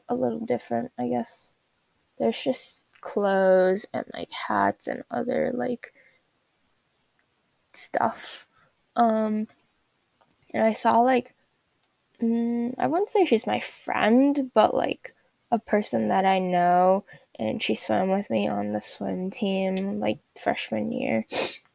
a 0.08 0.14
little 0.14 0.40
different, 0.40 0.90
I 0.98 1.08
guess. 1.08 1.54
There's 2.18 2.42
just 2.42 2.86
clothes 3.00 3.86
and 3.94 4.04
like 4.12 4.30
hats 4.48 4.88
and 4.88 5.04
other 5.10 5.52
like 5.54 5.92
stuff. 7.72 8.46
Um, 8.96 9.46
and 10.54 10.64
I 10.64 10.72
saw 10.72 11.00
like 11.00 11.34
mm, 12.22 12.74
I 12.78 12.86
wouldn't 12.86 13.10
say 13.10 13.24
she's 13.24 13.46
my 13.46 13.60
friend, 13.60 14.50
but 14.54 14.74
like 14.74 15.14
a 15.50 15.58
person 15.58 16.08
that 16.08 16.24
I 16.24 16.38
know, 16.38 17.04
and 17.38 17.62
she 17.62 17.74
swam 17.74 18.10
with 18.10 18.30
me 18.30 18.48
on 18.48 18.72
the 18.72 18.80
swim 18.80 19.30
team 19.30 20.00
like 20.00 20.20
freshman 20.40 20.92
year, 20.92 21.26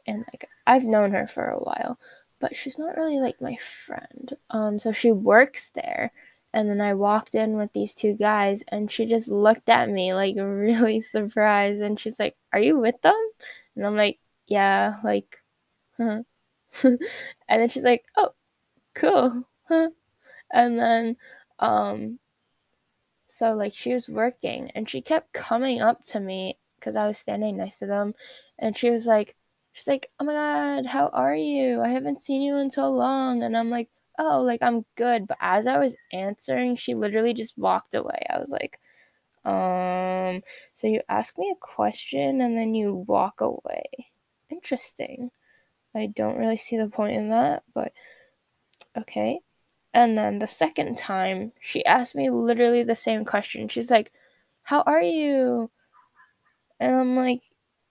and 0.08 0.20
like 0.32 0.50
I've 0.68 0.84
known 0.84 1.12
her 1.12 1.28
for 1.28 1.50
a 1.50 1.60
while, 1.60 2.00
but 2.40 2.56
she's 2.56 2.78
not 2.80 2.98
really 2.98 3.20
like 3.20 3.42
my 3.42 3.58
friend. 3.58 4.34
Um, 4.50 4.80
so 4.80 4.92
she 4.92 5.12
works 5.12 5.70
there, 5.72 6.12
and 6.54 6.70
then 6.70 6.82
I 6.82 6.94
walked 6.94 7.36
in 7.36 7.58
with 7.58 7.74
these 7.74 7.94
two 7.94 8.16
guys, 8.16 8.64
and 8.70 8.92
she 8.92 9.06
just 9.06 9.30
looked 9.30 9.70
at 9.70 9.90
me 9.90 10.14
like 10.14 10.36
really 10.40 11.02
surprised, 11.02 11.82
and 11.82 12.00
she's 12.00 12.20
like, 12.20 12.36
"Are 12.54 12.60
you 12.62 12.80
with 12.80 13.02
them?" 13.02 13.16
And 13.76 13.86
I'm 13.86 13.96
like, 13.98 14.20
"Yeah," 14.48 14.96
like, 15.04 15.42
huh. 15.98 16.24
and 16.84 17.00
then 17.50 17.70
she's 17.70 17.84
like, 17.84 18.06
"Oh." 18.18 18.32
Cool. 18.96 19.48
and 19.70 19.94
then, 20.52 21.18
um, 21.60 22.20
so 23.28 23.54
like 23.54 23.74
she 23.74 23.94
was 23.94 24.08
working 24.10 24.72
and 24.76 24.90
she 24.90 25.02
kept 25.02 25.34
coming 25.34 25.82
up 25.82 26.04
to 26.06 26.20
me 26.20 26.58
because 26.80 26.96
I 26.96 27.08
was 27.08 27.18
standing 27.18 27.58
next 27.58 27.80
to 27.80 27.86
them 27.86 28.14
and 28.60 28.78
she 28.78 28.90
was 28.90 29.06
like, 29.06 29.36
she's 29.74 29.88
like, 29.88 30.10
oh 30.20 30.26
my 30.26 30.34
God, 30.34 30.86
how 30.86 31.10
are 31.10 31.36
you? 31.36 31.82
I 31.82 31.90
haven't 31.90 32.20
seen 32.20 32.42
you 32.42 32.56
in 32.58 32.72
so 32.72 32.90
long. 32.90 33.44
And 33.44 33.58
I'm 33.58 33.70
like, 33.70 33.90
oh, 34.18 34.42
like 34.42 34.62
I'm 34.62 34.86
good. 34.96 35.28
But 35.28 35.38
as 35.42 35.68
I 35.68 35.78
was 35.78 35.96
answering, 36.14 36.78
she 36.78 36.94
literally 36.94 37.34
just 37.34 37.58
walked 37.58 37.94
away. 37.94 38.26
I 38.30 38.40
was 38.40 38.52
like, 38.52 38.80
um, 39.44 40.42
so 40.74 40.88
you 40.88 41.02
ask 41.10 41.38
me 41.38 41.52
a 41.52 41.56
question 41.60 42.42
and 42.42 42.58
then 42.58 42.74
you 42.74 43.06
walk 43.08 43.42
away. 43.42 43.84
Interesting. 44.50 45.32
I 45.94 46.08
don't 46.08 46.38
really 46.38 46.58
see 46.58 46.78
the 46.78 46.88
point 46.88 47.16
in 47.18 47.30
that, 47.30 47.64
but 47.74 47.92
okay. 48.98 49.42
And 49.94 50.18
then 50.18 50.40
the 50.40 50.48
second 50.48 50.98
time, 50.98 51.54
she 51.62 51.86
asked 51.86 52.16
me 52.16 52.30
literally 52.30 52.84
the 52.84 52.98
same 52.98 53.24
question. 53.24 53.70
She's 53.70 53.90
like, 53.90 54.12
How 54.64 54.82
are 54.82 55.02
you? 55.02 55.72
And 56.80 56.96
I'm 56.96 57.16
like, 57.16 57.42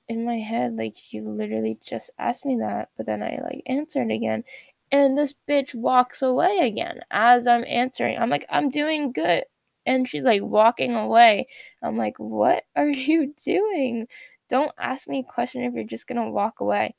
in 0.06 0.26
my 0.26 0.38
head, 0.38 0.76
like, 0.76 1.12
you 1.14 1.26
literally 1.26 1.78
just 1.82 2.10
asked 2.18 2.44
me 2.44 2.58
that. 2.60 2.90
But 2.96 3.06
then 3.06 3.22
I, 3.22 3.40
like, 3.42 3.62
answered 3.66 4.10
again. 4.10 4.44
And 4.92 5.16
this 5.16 5.34
bitch 5.48 5.74
walks 5.74 6.20
away 6.20 6.58
again 6.58 7.00
as 7.10 7.46
I'm 7.46 7.64
answering. 7.66 8.18
I'm 8.18 8.28
like, 8.30 8.44
I'm 8.50 8.68
doing 8.68 9.12
good. 9.12 9.44
And 9.86 10.08
she's 10.08 10.24
like 10.24 10.42
walking 10.42 10.94
away. 10.94 11.48
I'm 11.82 11.96
like, 11.96 12.18
What 12.18 12.64
are 12.76 12.88
you 12.90 13.34
doing? 13.44 14.08
Don't 14.50 14.72
ask 14.78 15.08
me 15.08 15.20
a 15.20 15.32
question 15.32 15.62
if 15.64 15.74
you're 15.74 15.84
just 15.84 16.06
gonna 16.06 16.30
walk 16.30 16.60
away. 16.60 16.94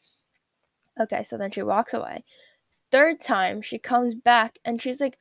Okay, 1.00 1.24
so 1.24 1.38
then 1.38 1.52
she 1.52 1.62
walks 1.62 1.94
away 1.94 2.24
third 2.92 3.22
time 3.22 3.62
she 3.62 3.78
comes 3.80 4.16
back 4.16 4.60
and 4.66 4.82
she's 4.82 5.02
like, 5.02 5.18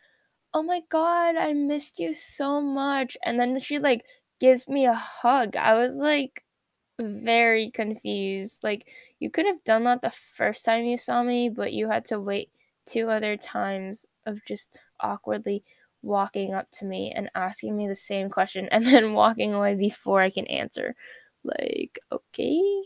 "Oh 0.55 0.63
my 0.63 0.83
god, 0.91 1.37
I 1.37 1.53
missed 1.55 1.99
you 2.01 2.15
so 2.15 2.61
much." 2.63 3.17
And 3.25 3.41
then 3.41 3.59
she 3.61 3.79
like 3.79 4.05
gives 4.41 4.69
me 4.69 4.87
a 4.87 4.95
hug. 4.95 5.57
I 5.57 5.75
was 5.75 5.97
like 5.99 6.45
very 7.01 7.71
confused. 7.71 8.63
Like 8.65 8.89
you 9.21 9.31
could 9.31 9.47
have 9.47 9.65
done 9.65 9.85
that 9.85 10.03
the 10.03 10.11
first 10.11 10.65
time 10.65 10.85
you 10.85 10.99
saw 10.99 11.23
me, 11.23 11.49
but 11.51 11.73
you 11.73 11.89
had 11.89 12.05
to 12.07 12.21
wait 12.21 12.51
two 12.87 13.11
other 13.11 13.37
times 13.37 14.07
of 14.27 14.45
just 14.47 14.77
awkwardly 15.01 15.65
walking 16.03 16.55
up 16.55 16.71
to 16.73 16.85
me 16.85 17.13
and 17.15 17.31
asking 17.35 17.77
me 17.77 17.89
the 17.89 17.97
same 17.97 18.31
question 18.31 18.69
and 18.73 18.87
then 18.89 19.13
walking 19.15 19.55
away 19.55 19.75
before 19.75 20.21
I 20.21 20.31
can 20.31 20.47
answer. 20.47 20.95
Like, 21.45 21.99
okay. 22.13 22.83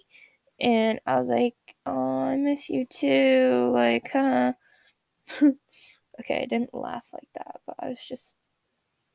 And 0.61 1.01
I 1.07 1.19
was 1.19 1.29
like, 1.29 1.57
oh, 1.87 2.21
I 2.25 2.37
miss 2.37 2.69
you 2.71 2.87
too. 2.87 3.71
Like, 3.73 4.11
huh? 4.13 4.55
okay, 6.21 6.43
I 6.43 6.47
didn't 6.47 6.75
laugh 6.75 7.09
like 7.13 7.29
that, 7.35 7.61
but 7.67 7.77
I 7.79 7.89
was 7.89 8.01
just 8.07 8.37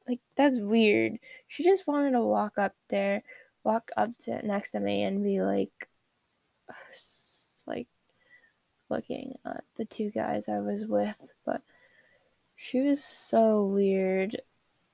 like, 0.08 0.20
that's 0.36 0.60
weird. 0.60 1.20
She 1.48 1.64
just 1.64 1.88
wanted 1.88 2.12
to 2.12 2.22
walk 2.22 2.58
up 2.58 2.76
there, 2.90 3.24
walk 3.64 3.92
up 3.96 4.12
to 4.24 4.46
next 4.46 4.72
to 4.72 4.80
me, 4.80 5.04
and 5.04 5.24
be 5.24 5.42
like, 5.42 5.88
like 7.68 7.88
looking 8.90 9.38
at 9.46 9.64
the 9.78 9.86
two 9.86 10.12
guys 10.12 10.50
I 10.50 10.60
was 10.60 10.86
with, 10.86 11.34
but 11.46 11.62
she 12.56 12.80
was 12.82 13.04
so 13.04 13.66
weird. 13.66 14.42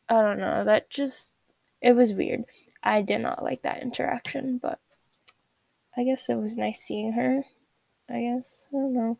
I 0.08 0.22
don't 0.22 0.40
know. 0.40 0.64
That 0.64 0.90
just 0.90 1.34
it 1.82 1.94
was 1.94 2.14
weird. 2.14 2.46
I 2.82 3.02
did 3.02 3.20
not 3.20 3.44
like 3.44 3.62
that 3.64 3.82
interaction, 3.82 4.58
but 4.58 4.80
I 5.96 6.04
guess 6.04 6.30
it 6.30 6.36
was 6.36 6.56
nice 6.56 6.80
seeing 6.82 7.14
her. 7.14 7.44
I 8.10 8.22
guess 8.22 8.68
I 8.72 8.78
don't 8.78 8.94
know. 8.94 9.18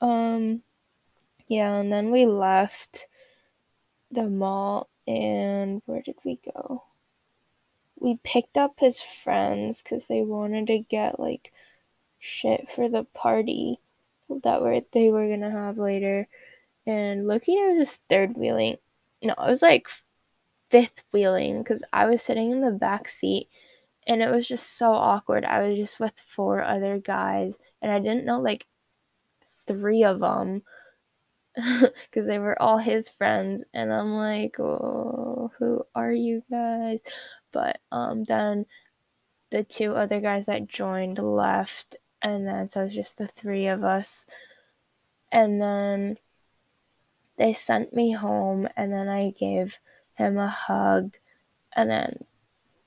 Um 0.00 0.62
yeah, 1.52 1.74
and 1.74 1.92
then 1.92 2.10
we 2.10 2.24
left 2.24 3.08
the 4.10 4.26
mall 4.26 4.88
and 5.06 5.82
where 5.84 6.00
did 6.00 6.16
we 6.24 6.38
go? 6.54 6.82
We 8.00 8.18
picked 8.24 8.56
up 8.56 8.76
his 8.78 9.02
friends 9.02 9.82
because 9.82 10.08
they 10.08 10.22
wanted 10.22 10.68
to 10.68 10.78
get 10.78 11.20
like 11.20 11.52
shit 12.18 12.70
for 12.70 12.88
the 12.88 13.04
party 13.04 13.78
that 14.42 14.62
were 14.62 14.80
they 14.92 15.10
were 15.10 15.28
gonna 15.28 15.50
have 15.50 15.76
later. 15.76 16.26
And 16.86 17.26
lucky 17.26 17.58
I 17.58 17.74
was 17.76 18.00
third 18.08 18.34
wheeling. 18.34 18.78
No, 19.22 19.34
I 19.36 19.50
was 19.50 19.60
like 19.60 19.88
fifth 20.70 21.04
wheeling 21.12 21.58
because 21.58 21.84
I 21.92 22.06
was 22.06 22.22
sitting 22.22 22.50
in 22.50 22.62
the 22.62 22.70
back 22.70 23.10
seat 23.10 23.50
and 24.06 24.22
it 24.22 24.30
was 24.30 24.48
just 24.48 24.78
so 24.78 24.94
awkward. 24.94 25.44
I 25.44 25.68
was 25.68 25.76
just 25.76 26.00
with 26.00 26.18
four 26.18 26.62
other 26.62 26.96
guys 26.96 27.58
and 27.82 27.92
I 27.92 27.98
didn't 27.98 28.24
know 28.24 28.40
like 28.40 28.66
three 29.66 30.02
of 30.02 30.20
them 30.20 30.62
because 32.10 32.26
they 32.26 32.38
were 32.38 32.60
all 32.60 32.78
his 32.78 33.08
friends 33.10 33.62
and 33.74 33.92
i'm 33.92 34.14
like 34.14 34.58
oh 34.58 35.32
who 35.58 35.84
are 35.94 36.12
you 36.12 36.42
guys? 36.50 37.00
But 37.52 37.80
um 37.90 38.24
then 38.24 38.66
the 39.50 39.64
two 39.64 39.94
other 39.94 40.20
guys 40.20 40.46
that 40.46 40.66
joined 40.66 41.18
left 41.18 41.96
and 42.20 42.46
then 42.46 42.68
so 42.68 42.80
it 42.80 42.84
was 42.84 42.94
just 42.94 43.18
the 43.18 43.26
three 43.26 43.66
of 43.66 43.84
us. 43.84 44.26
And 45.30 45.60
then 45.62 46.18
they 47.36 47.52
sent 47.52 47.94
me 47.94 48.12
home 48.12 48.68
and 48.76 48.92
then 48.92 49.08
i 49.08 49.30
gave 49.30 49.80
him 50.14 50.36
a 50.38 50.48
hug 50.48 51.16
and 51.74 51.90
then 51.90 52.24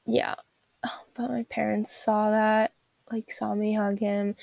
yeah. 0.06 0.36
But 1.16 1.32
my 1.32 1.44
parents 1.44 1.96
saw 1.96 2.32
that 2.32 2.74
like 3.12 3.32
saw 3.32 3.56
me 3.56 3.74
hug 3.74 4.00
him 4.00 4.36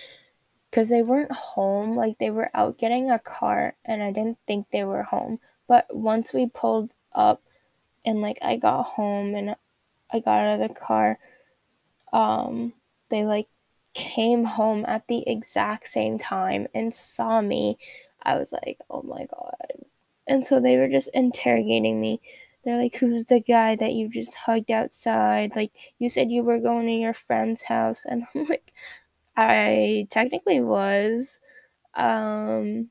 because 0.72 0.88
they 0.88 1.02
weren't 1.02 1.30
home. 1.32 1.96
Like 1.96 2.18
they 2.18 2.30
were 2.30 2.50
out 2.54 2.78
getting 2.78 3.10
a 3.10 3.18
car, 3.18 3.76
and 3.84 4.02
I 4.02 4.10
didn't 4.10 4.38
think 4.46 4.68
they 4.70 4.84
were 4.84 5.02
home. 5.02 5.38
But 5.68 5.94
once 5.94 6.32
we 6.32 6.46
pulled 6.46 6.94
up, 7.14 7.42
and 8.06 8.22
like 8.22 8.38
I 8.42 8.56
got 8.56 8.84
home 8.84 9.34
and 9.34 9.54
I 10.10 10.20
got 10.20 10.40
out 10.40 10.60
of 10.60 10.68
the 10.68 10.74
car, 10.74 11.18
um, 12.12 12.72
they 13.10 13.24
like 13.24 13.48
came 13.94 14.44
home 14.44 14.84
at 14.88 15.06
the 15.08 15.28
exact 15.28 15.88
same 15.88 16.18
time 16.18 16.66
and 16.74 16.94
saw 16.94 17.42
me. 17.42 17.78
I 18.22 18.38
was 18.38 18.52
like, 18.52 18.78
oh 18.90 19.02
my 19.02 19.26
god. 19.26 19.84
And 20.26 20.44
so 20.46 20.60
they 20.60 20.78
were 20.78 20.88
just 20.88 21.10
interrogating 21.12 22.00
me. 22.00 22.20
They're 22.64 22.78
like, 22.78 22.96
who's 22.96 23.26
the 23.26 23.40
guy 23.40 23.74
that 23.76 23.92
you 23.92 24.08
just 24.08 24.34
hugged 24.34 24.70
outside? 24.70 25.56
Like, 25.56 25.72
you 25.98 26.08
said 26.08 26.30
you 26.30 26.44
were 26.44 26.60
going 26.60 26.86
to 26.86 26.92
your 26.92 27.14
friend's 27.14 27.62
house. 27.62 28.06
And 28.08 28.24
I'm 28.34 28.44
like, 28.44 28.72
I 29.36 30.06
technically 30.10 30.60
was. 30.60 31.38
Um, 31.94 32.90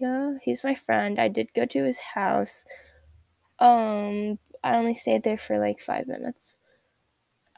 yeah, 0.00 0.38
he's 0.42 0.64
my 0.64 0.74
friend. 0.74 1.20
I 1.20 1.28
did 1.28 1.54
go 1.54 1.66
to 1.66 1.84
his 1.84 1.98
house. 1.98 2.64
Um, 3.60 4.38
I 4.64 4.76
only 4.76 4.94
stayed 4.94 5.22
there 5.24 5.38
for 5.38 5.58
like 5.58 5.80
five 5.80 6.06
minutes. 6.08 6.58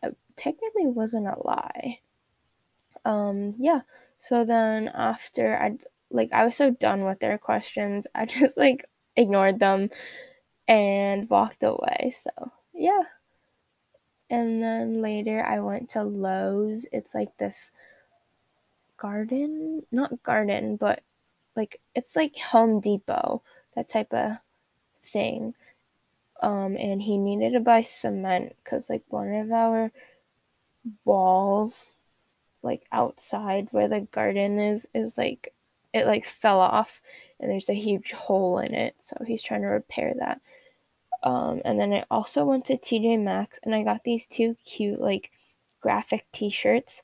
I 0.02 0.10
technically 0.34 0.88
wasn't 0.88 1.28
a 1.28 1.38
lie. 1.46 2.00
Um, 3.04 3.54
yeah. 3.58 3.80
So 4.18 4.44
then 4.44 4.88
after 4.88 5.56
I 5.58 5.76
like 6.10 6.30
I 6.32 6.44
was 6.44 6.56
so 6.56 6.70
done 6.70 7.04
with 7.04 7.20
their 7.20 7.38
questions, 7.38 8.06
I 8.14 8.26
just 8.26 8.56
like 8.58 8.84
ignored 9.16 9.58
them 9.60 9.90
and 10.68 11.28
walked 11.30 11.62
away. 11.62 12.14
So 12.16 12.30
yeah. 12.74 13.04
And 14.30 14.62
then 14.62 15.00
later 15.00 15.44
I 15.44 15.60
went 15.60 15.90
to 15.90 16.02
Lowe's. 16.02 16.86
It's 16.92 17.14
like 17.14 17.36
this 17.38 17.72
garden, 18.96 19.84
not 19.90 20.22
garden, 20.22 20.76
but 20.76 21.02
like 21.56 21.80
it's 21.94 22.16
like 22.16 22.36
Home 22.36 22.80
Depot, 22.80 23.42
that 23.74 23.88
type 23.88 24.12
of 24.12 24.32
thing. 25.02 25.54
Um, 26.42 26.76
and 26.76 27.02
he 27.02 27.18
needed 27.18 27.52
to 27.54 27.60
buy 27.60 27.82
cement 27.82 28.54
because 28.62 28.90
like 28.90 29.02
one 29.08 29.32
of 29.34 29.50
our 29.50 29.90
walls, 31.04 31.96
like 32.62 32.84
outside 32.92 33.68
where 33.70 33.88
the 33.88 34.00
garden 34.00 34.58
is, 34.58 34.86
is 34.94 35.18
like 35.18 35.54
it 35.92 36.06
like 36.06 36.24
fell 36.24 36.60
off 36.60 37.00
and 37.40 37.50
there's 37.50 37.68
a 37.68 37.74
huge 37.74 38.12
hole 38.12 38.58
in 38.58 38.74
it. 38.74 38.96
So 38.98 39.16
he's 39.26 39.42
trying 39.42 39.62
to 39.62 39.68
repair 39.68 40.14
that. 40.18 40.40
Um, 41.22 41.60
and 41.64 41.80
then 41.80 41.92
I 41.92 42.04
also 42.10 42.44
went 42.44 42.64
to 42.66 42.76
TJ 42.76 43.20
Maxx 43.22 43.58
and 43.62 43.74
I 43.74 43.82
got 43.82 44.04
these 44.04 44.26
two 44.26 44.56
cute 44.64 45.00
like 45.00 45.30
graphic 45.80 46.26
T-shirts. 46.32 47.02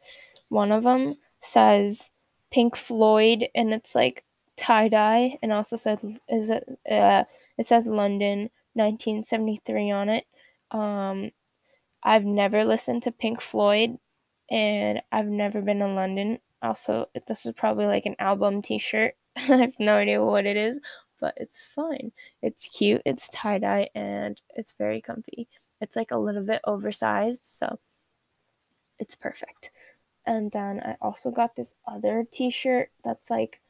One 0.49 0.73
of 0.73 0.85
them 0.85 1.16
says 1.40 2.11
Pink 2.50 2.76
Floyd 2.76 3.49
and 3.54 3.75
it's 3.75 3.94
like 3.94 4.25
tie 4.56 4.88
dye 4.88 5.38
and 5.42 5.52
also 5.52 5.76
said 5.76 5.99
is 6.28 6.50
it 6.50 6.64
uh, 6.90 7.25
it 7.59 7.66
says 7.66 7.87
London 7.87 8.50
1973 8.75 9.90
on 9.90 10.09
it. 10.09 10.26
Um, 10.71 11.30
I've 12.02 12.25
never 12.25 12.64
listened 12.64 13.02
to 13.04 13.12
Pink 13.12 13.41
Floyd 13.41 13.99
and 14.50 15.00
I've 15.10 15.26
never 15.26 15.60
been 15.62 15.82
in 15.82 15.95
London. 15.95 16.39
Also, 16.62 17.08
this 17.26 17.47
is 17.47 17.52
probably 17.52 17.86
like 17.86 18.06
an 18.06 18.17
album 18.19 18.62
T-shirt. 18.62 19.15
I 19.36 19.56
have 19.56 19.75
no 19.78 19.97
idea 19.97 20.25
what 20.25 20.47
it 20.47 20.56
is, 20.56 20.78
but 21.21 21.35
it's 21.37 21.63
fine. 21.63 22.13
It's 22.43 22.69
cute. 22.69 23.03
It's 23.05 23.29
tie 23.29 23.59
dye 23.59 23.89
and 23.95 24.41
it's 24.55 24.73
very 24.73 25.00
comfy. 25.00 25.49
It's 25.81 25.97
like 25.97 26.11
a 26.11 26.19
little 26.19 26.43
bit 26.43 26.61
oversized, 26.65 27.45
so 27.45 27.79
it's 28.99 29.15
perfect. 29.15 29.71
And 30.27 30.50
then 30.53 30.81
I 30.81 30.97
also 31.00 31.31
got 31.31 31.57
this 31.57 31.75
other 31.87 32.27
t-shirt 32.31 32.91
that's 33.05 33.31
like 33.31 33.61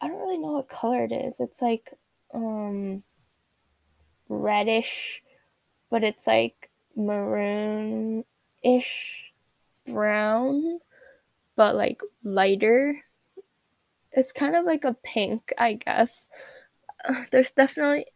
I 0.00 0.08
don't 0.08 0.18
really 0.18 0.38
know 0.38 0.52
what 0.52 0.68
color 0.68 1.04
it 1.04 1.12
is. 1.12 1.38
It's 1.38 1.62
like 1.62 1.92
um 2.34 3.04
reddish, 4.28 5.22
but 5.90 6.02
it's 6.02 6.26
like 6.26 6.70
maroon 6.96 8.24
ish 8.64 9.32
brown, 9.86 10.80
but 11.56 11.76
like 11.76 12.00
lighter. 12.24 13.02
It's 14.12 14.32
kind 14.32 14.56
of 14.56 14.64
like 14.64 14.84
a 14.84 14.96
pink, 15.02 15.52
I 15.58 15.74
guess. 15.74 16.28
Uh, 17.04 17.24
there's 17.30 17.50
definitely 17.50 18.06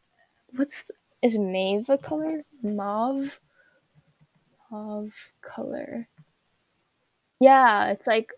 what's 0.54 0.90
is 1.22 1.38
mauve 1.38 1.88
a 1.88 1.98
color? 1.98 2.44
Mauve? 2.62 3.40
Mauve 4.70 5.32
color. 5.42 6.08
Yeah, 7.40 7.90
it's 7.90 8.06
like 8.06 8.32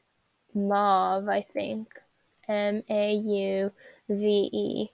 mauve, 0.55 1.29
I 1.29 1.43
think. 1.43 1.89
M 2.49 2.83
A 2.89 3.13
U 3.13 3.73
V 4.09 4.51
E. 4.53 4.89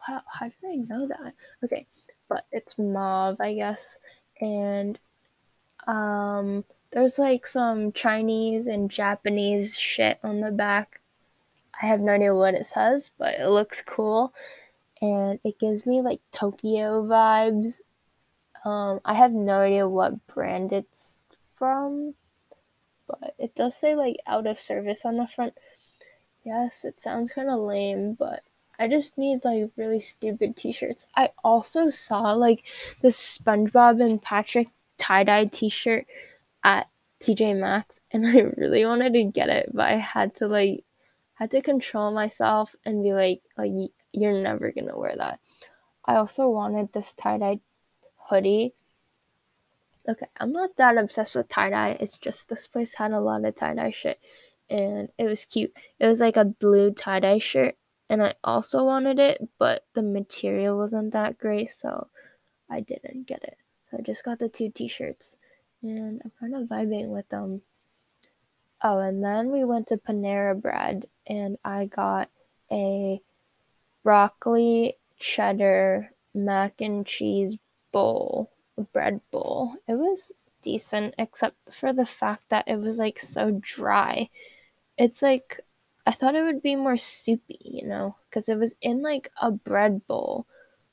How, 0.00 0.22
how 0.26 0.46
did 0.46 0.70
I 0.70 0.74
know 0.76 1.06
that? 1.06 1.34
Okay, 1.64 1.86
but 2.28 2.46
it's 2.50 2.78
mauve, 2.78 3.40
I 3.40 3.54
guess. 3.54 3.98
And 4.40 4.98
um, 5.86 6.64
there's 6.90 7.18
like 7.18 7.46
some 7.46 7.92
Chinese 7.92 8.66
and 8.66 8.90
Japanese 8.90 9.78
shit 9.78 10.18
on 10.22 10.40
the 10.40 10.50
back. 10.50 10.97
I 11.80 11.86
have 11.86 12.00
no 12.00 12.12
idea 12.12 12.34
what 12.34 12.54
it 12.54 12.66
says, 12.66 13.10
but 13.18 13.34
it 13.38 13.48
looks 13.48 13.82
cool. 13.82 14.32
And 15.00 15.38
it 15.44 15.58
gives 15.58 15.86
me 15.86 16.00
like 16.00 16.20
Tokyo 16.32 17.04
vibes. 17.04 17.80
Um, 18.64 19.00
I 19.04 19.14
have 19.14 19.32
no 19.32 19.60
idea 19.60 19.88
what 19.88 20.26
brand 20.26 20.72
it's 20.72 21.24
from 21.54 22.14
but 23.08 23.34
it 23.38 23.54
does 23.54 23.76
say 23.76 23.94
like 23.94 24.16
out 24.26 24.46
of 24.46 24.58
service 24.58 25.04
on 25.04 25.16
the 25.16 25.26
front. 25.26 25.54
Yes, 26.44 26.84
it 26.84 27.00
sounds 27.00 27.32
kind 27.32 27.50
of 27.50 27.60
lame, 27.60 28.14
but 28.14 28.42
I 28.78 28.86
just 28.86 29.18
need 29.18 29.40
like 29.44 29.70
really 29.76 30.00
stupid 30.00 30.56
t-shirts. 30.56 31.08
I 31.16 31.30
also 31.42 31.90
saw 31.90 32.32
like 32.32 32.64
the 33.02 33.08
SpongeBob 33.08 34.04
and 34.04 34.22
Patrick 34.22 34.68
tie-dye 34.98 35.46
t-shirt 35.46 36.06
at 36.62 36.88
TJ 37.20 37.58
Maxx 37.58 38.00
and 38.12 38.26
I 38.28 38.40
really 38.56 38.84
wanted 38.86 39.14
to 39.14 39.24
get 39.24 39.48
it, 39.48 39.70
but 39.74 39.88
I 39.88 39.96
had 39.96 40.34
to 40.36 40.46
like 40.46 40.84
had 41.38 41.50
to 41.52 41.62
control 41.62 42.12
myself 42.12 42.76
and 42.84 43.02
be 43.02 43.12
like 43.12 43.42
like 43.56 43.72
you're 44.12 44.42
never 44.42 44.72
to 44.72 44.92
wear 44.94 45.14
that. 45.16 45.40
I 46.04 46.16
also 46.16 46.48
wanted 46.48 46.92
this 46.92 47.12
tie-dye 47.14 47.60
hoodie 48.30 48.74
okay, 50.08 50.26
I'm 50.40 50.52
not 50.52 50.76
that 50.76 50.96
obsessed 50.96 51.36
with 51.36 51.48
tie 51.48 51.70
dye. 51.70 51.96
It's 52.00 52.16
just 52.16 52.48
this 52.48 52.66
place 52.66 52.94
had 52.94 53.12
a 53.12 53.20
lot 53.20 53.44
of 53.44 53.54
tie 53.54 53.74
dye 53.74 53.90
shit, 53.90 54.18
and 54.70 55.10
it 55.18 55.26
was 55.26 55.44
cute. 55.44 55.72
It 55.98 56.06
was 56.06 56.20
like 56.20 56.36
a 56.36 56.44
blue 56.44 56.92
tie 56.92 57.20
dye 57.20 57.38
shirt, 57.38 57.76
and 58.08 58.22
I 58.22 58.34
also 58.42 58.84
wanted 58.84 59.18
it, 59.18 59.46
but 59.58 59.84
the 59.94 60.02
material 60.02 60.78
wasn't 60.78 61.12
that 61.12 61.38
great, 61.38 61.70
so 61.70 62.08
I 62.70 62.80
didn't 62.80 63.26
get 63.26 63.44
it. 63.44 63.58
So 63.90 63.98
I 63.98 64.02
just 64.02 64.24
got 64.24 64.38
the 64.38 64.48
two 64.48 64.70
t-shirts, 64.70 65.36
and 65.82 66.22
I'm 66.24 66.32
kind 66.40 66.54
of 66.54 66.68
vibing 66.68 67.08
with 67.08 67.28
them. 67.28 67.62
Oh, 68.82 68.98
and 68.98 69.24
then 69.24 69.50
we 69.50 69.64
went 69.64 69.88
to 69.88 69.96
Panera 69.96 70.60
Bread, 70.60 71.06
and 71.28 71.58
I 71.64 71.86
got 71.86 72.30
a 72.72 73.20
broccoli 74.02 74.96
cheddar 75.18 76.12
mac 76.34 76.80
and 76.80 77.06
cheese 77.06 77.56
bowl 77.92 78.50
bread 78.92 79.20
bowl. 79.30 79.74
It 79.86 79.94
was 79.94 80.32
decent, 80.62 81.14
except 81.18 81.56
for 81.72 81.92
the 81.92 82.06
fact 82.06 82.48
that 82.48 82.66
it 82.68 82.78
was 82.78 82.98
like 82.98 83.18
so 83.18 83.58
dry. 83.60 84.30
It's 84.96 85.22
like 85.22 85.60
I 86.06 86.12
thought 86.12 86.34
it 86.34 86.44
would 86.44 86.62
be 86.62 86.76
more 86.76 86.96
soupy, 86.96 87.58
you 87.62 87.86
know, 87.86 88.16
because 88.28 88.48
it 88.48 88.58
was 88.58 88.76
in 88.80 89.02
like 89.02 89.30
a 89.40 89.50
bread 89.50 90.06
bowl, 90.06 90.46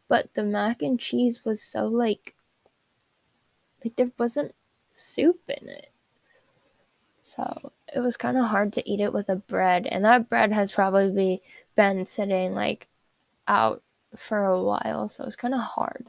but 0.08 0.34
the 0.34 0.44
mac 0.44 0.82
and 0.82 1.00
cheese 1.00 1.46
was 1.46 1.62
so 1.62 1.88
like 1.88 2.36
like 3.84 3.96
there 3.96 4.12
wasn't 4.18 4.56
soup 4.92 5.42
in 5.48 5.70
it. 5.70 5.92
So 7.26 7.74
it 7.96 8.00
was 8.02 8.18
kind 8.18 8.38
of 8.38 8.46
hard 8.46 8.74
to 8.76 8.90
eat 8.90 9.02
it 9.02 9.14
with 9.14 9.30
a 9.30 9.38
bread, 9.38 9.88
and 9.88 10.06
that 10.06 10.30
bread 10.30 10.54
has 10.54 10.72
probably 10.74 11.44
been 11.76 12.06
sitting 12.08 12.54
like 12.56 12.90
out 13.48 13.84
for 14.18 14.46
a 14.46 14.62
while, 14.64 15.10
so 15.10 15.24
it 15.24 15.28
was 15.28 15.36
kind 15.38 15.54
of 15.54 15.62
hard. 15.62 16.08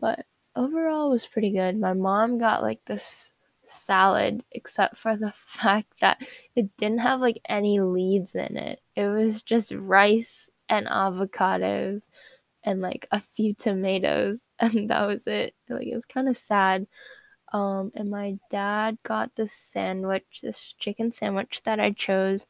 But 0.00 0.26
overall 0.56 1.10
was 1.10 1.26
pretty 1.26 1.52
good. 1.52 1.78
My 1.78 1.94
mom 1.94 2.38
got 2.38 2.62
like 2.62 2.84
this 2.86 3.32
salad 3.64 4.44
except 4.52 4.96
for 4.96 5.16
the 5.16 5.32
fact 5.36 6.00
that 6.00 6.22
it 6.56 6.76
didn't 6.76 7.00
have 7.00 7.20
like 7.20 7.40
any 7.48 7.80
leaves 7.80 8.34
in 8.34 8.56
it. 8.56 8.80
It 8.96 9.08
was 9.08 9.42
just 9.42 9.72
rice 9.72 10.50
and 10.68 10.86
avocados 10.86 12.08
and 12.64 12.80
like 12.82 13.06
a 13.12 13.20
few 13.20 13.54
tomatoes 13.54 14.46
and 14.60 14.90
that 14.90 15.06
was 15.06 15.26
it. 15.26 15.54
Like 15.68 15.86
it 15.88 15.94
was 15.94 16.06
kind 16.06 16.28
of 16.28 16.36
sad. 16.38 16.86
Um, 17.52 17.92
and 17.94 18.10
my 18.10 18.38
dad 18.48 18.98
got 19.02 19.36
this 19.36 19.52
sandwich, 19.52 20.40
this 20.42 20.72
chicken 20.72 21.12
sandwich 21.12 21.62
that 21.64 21.78
I 21.78 21.90
chose. 21.90 22.46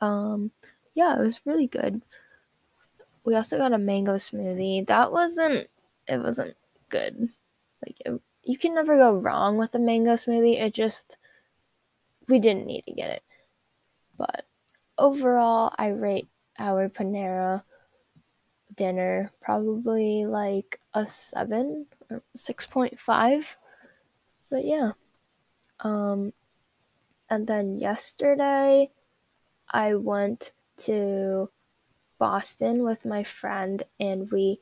Um, 0.00 0.52
yeah, 0.94 1.18
it 1.18 1.20
was 1.22 1.44
really 1.44 1.66
good. 1.66 2.02
We 3.24 3.34
also 3.34 3.58
got 3.58 3.72
a 3.72 3.78
mango 3.78 4.14
smoothie. 4.14 4.86
That 4.86 5.12
wasn't 5.12 5.68
it 6.08 6.20
wasn't 6.20 6.56
good. 6.88 7.28
Like 7.84 7.96
it, 8.04 8.20
you 8.44 8.58
can 8.58 8.74
never 8.74 8.96
go 8.96 9.16
wrong 9.16 9.58
with 9.58 9.74
a 9.74 9.78
mango 9.78 10.14
smoothie. 10.14 10.60
It 10.60 10.74
just 10.74 11.16
we 12.28 12.38
didn't 12.38 12.66
need 12.66 12.84
to 12.86 12.92
get 12.92 13.10
it. 13.10 13.22
But 14.16 14.44
overall, 14.98 15.74
I 15.76 15.88
rate 15.88 16.28
our 16.58 16.88
Panera 16.88 17.62
dinner 18.74 19.30
probably 19.40 20.24
like 20.24 20.80
a 20.94 21.06
7 21.06 21.86
or 22.10 22.22
6.5. 22.36 23.44
But 24.52 24.66
yeah. 24.66 24.92
Um 25.80 26.34
and 27.30 27.46
then 27.46 27.80
yesterday 27.80 28.90
I 29.70 29.94
went 29.94 30.52
to 30.84 31.48
Boston 32.18 32.84
with 32.84 33.06
my 33.06 33.24
friend 33.24 33.82
and 33.98 34.30
we 34.30 34.60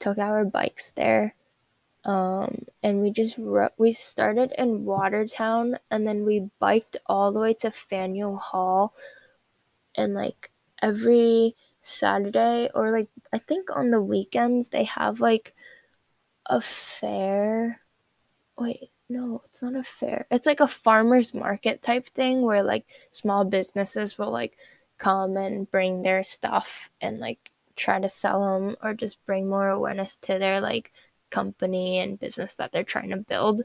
took 0.00 0.18
our 0.18 0.44
bikes 0.44 0.90
there. 0.90 1.36
Um, 2.04 2.66
and 2.82 3.00
we 3.00 3.10
just 3.12 3.36
ro- 3.38 3.74
we 3.78 3.92
started 3.92 4.52
in 4.58 4.84
Watertown 4.84 5.78
and 5.90 6.06
then 6.06 6.24
we 6.24 6.50
biked 6.58 6.96
all 7.06 7.30
the 7.30 7.40
way 7.40 7.54
to 7.62 7.70
Faneuil 7.70 8.36
Hall. 8.36 8.94
And 9.94 10.14
like 10.14 10.50
every 10.82 11.54
Saturday 11.82 12.68
or 12.74 12.90
like 12.90 13.08
I 13.32 13.38
think 13.38 13.70
on 13.70 13.90
the 13.90 14.02
weekends 14.02 14.70
they 14.70 14.84
have 14.84 15.20
like 15.20 15.54
a 16.46 16.60
fair. 16.60 17.80
Wait, 18.58 18.90
no, 19.08 19.42
it's 19.46 19.62
not 19.62 19.76
a 19.76 19.82
fair. 19.82 20.26
It's 20.30 20.46
like 20.46 20.60
a 20.60 20.66
farmers 20.68 21.32
market 21.32 21.80
type 21.82 22.06
thing 22.06 22.42
where 22.42 22.62
like 22.62 22.84
small 23.10 23.44
businesses 23.44 24.18
will 24.18 24.30
like 24.32 24.56
come 24.98 25.36
and 25.36 25.70
bring 25.70 26.02
their 26.02 26.24
stuff 26.24 26.90
and 27.00 27.20
like 27.20 27.50
try 27.76 28.00
to 28.00 28.08
sell 28.08 28.40
them 28.42 28.76
or 28.82 28.94
just 28.94 29.24
bring 29.24 29.48
more 29.48 29.68
awareness 29.68 30.16
to 30.16 30.38
their 30.38 30.60
like 30.60 30.92
company 31.30 31.98
and 32.00 32.18
business 32.18 32.54
that 32.54 32.72
they're 32.72 32.82
trying 32.84 33.10
to 33.10 33.16
build. 33.16 33.62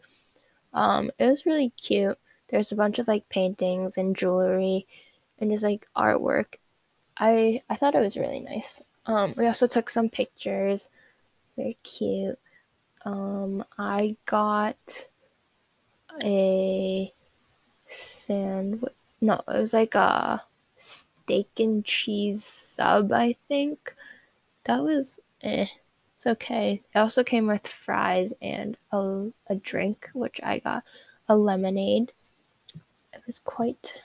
Um, 0.74 1.12
it 1.20 1.26
was 1.26 1.46
really 1.46 1.70
cute. 1.72 2.20
There's 2.50 2.72
a 2.72 2.76
bunch 2.76 3.00
of 3.00 3.08
like 3.08 3.30
paintings 3.30 3.98
and 3.98 4.16
jewelry 4.16 4.88
and 5.40 5.52
just 5.52 5.64
like 5.64 5.88
artwork. 5.96 6.56
I 7.18 7.64
I 7.70 7.76
thought 7.76 7.96
it 7.96 8.02
was 8.02 8.18
really 8.18 8.42
nice. 8.42 8.82
Um, 9.06 9.34
we 9.38 9.48
also 9.48 9.68
took 9.68 9.90
some 9.90 10.10
pictures. 10.10 10.90
Very 11.58 11.78
cute. 11.84 12.40
Um, 13.06 13.66
I 13.78 14.16
got 14.26 15.08
a 16.22 17.14
sandwich. 17.88 18.94
No, 19.22 19.42
it 19.48 19.60
was 19.60 19.74
like 19.74 19.96
a 19.96 20.44
steak 20.78 21.50
and 21.60 21.84
cheese 21.86 22.44
sub, 22.44 23.12
I 23.12 23.34
think. 23.48 23.96
That 24.66 24.84
was 24.84 25.20
eh. 25.42 25.68
It's 26.16 26.28
okay. 26.28 26.82
It 26.96 27.00
also 27.00 27.24
came 27.24 27.48
with 27.48 27.68
fries 27.68 28.34
and 28.42 28.78
a, 28.92 29.30
a 29.48 29.56
drink, 29.56 30.10
which 30.14 30.40
I 30.44 30.60
got 30.60 30.84
a 31.28 31.36
lemonade. 31.36 32.14
It 33.14 33.22
was 33.26 33.40
quite 33.40 34.04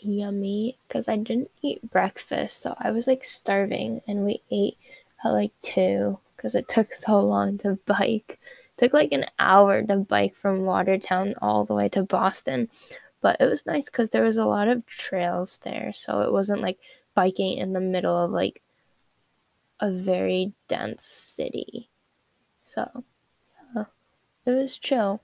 yummy 0.00 0.78
because 0.86 1.08
I 1.08 1.16
didn't 1.16 1.50
eat 1.62 1.90
breakfast, 1.90 2.62
so 2.62 2.74
I 2.78 2.90
was 2.90 3.06
like 3.06 3.24
starving, 3.24 4.02
and 4.08 4.24
we 4.24 4.42
ate 4.50 4.78
at 5.24 5.30
like 5.30 5.52
2 5.62 6.18
because 6.38 6.54
it 6.54 6.68
took 6.68 6.94
so 6.94 7.18
long 7.18 7.58
to 7.58 7.78
bike. 7.84 8.38
It 8.38 8.78
took 8.78 8.94
like 8.94 9.10
an 9.10 9.26
hour 9.40 9.82
to 9.82 9.96
bike 9.96 10.36
from 10.36 10.64
Watertown 10.64 11.34
all 11.42 11.64
the 11.64 11.74
way 11.74 11.88
to 11.90 12.04
Boston. 12.04 12.70
But 13.20 13.38
it 13.40 13.46
was 13.46 13.66
nice 13.66 13.90
because 13.90 14.10
there 14.10 14.22
was 14.22 14.36
a 14.36 14.44
lot 14.44 14.68
of 14.68 14.86
trails 14.86 15.58
there, 15.64 15.92
so 15.92 16.20
it 16.20 16.32
wasn't 16.32 16.62
like 16.62 16.78
biking 17.14 17.58
in 17.58 17.72
the 17.72 17.80
middle 17.80 18.16
of 18.16 18.30
like 18.30 18.62
a 19.80 19.90
very 19.90 20.52
dense 20.68 21.04
city. 21.04 21.90
So, 22.62 23.02
yeah, 23.74 23.86
it 24.46 24.52
was 24.52 24.78
chill. 24.78 25.20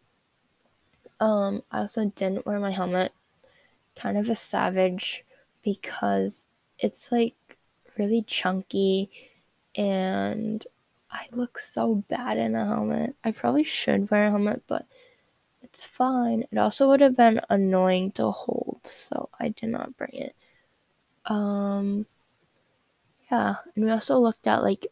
Um, 1.21 1.63
I 1.71 1.79
also 1.79 2.07
didn't 2.17 2.47
wear 2.47 2.59
my 2.59 2.73
helmet. 2.73 3.13
Kind 3.95 4.19
of 4.19 4.29
a 4.29 4.35
savage 4.35 5.25
because 5.63 6.47
it's 6.81 7.13
like 7.13 7.57
really 7.97 8.23
chunky 8.23 9.09
and 9.77 10.67
I 11.15 11.29
look 11.33 11.59
so 11.59 11.97
bad 12.09 12.37
in 12.39 12.55
a 12.55 12.67
helmet. 12.67 13.17
I 13.25 13.33
probably 13.33 13.65
should 13.65 14.11
wear 14.11 14.27
a 14.27 14.31
helmet, 14.31 14.65
but 14.67 14.87
it's 15.63 15.85
fine. 15.85 16.45
It 16.53 16.59
also 16.59 16.89
would 16.89 17.01
have 17.03 17.17
been 17.17 17.41
annoying 17.51 18.13
to 18.13 18.31
hold, 18.33 18.81
so 18.85 19.31
I 19.41 19.51
did 19.51 19.71
not 19.71 19.97
bring 19.97 20.15
it. 20.15 20.37
Um 21.27 22.07
yeah, 23.31 23.57
and 23.75 23.85
we 23.85 23.91
also 23.91 24.19
looked 24.19 24.47
at 24.47 24.63
like 24.63 24.87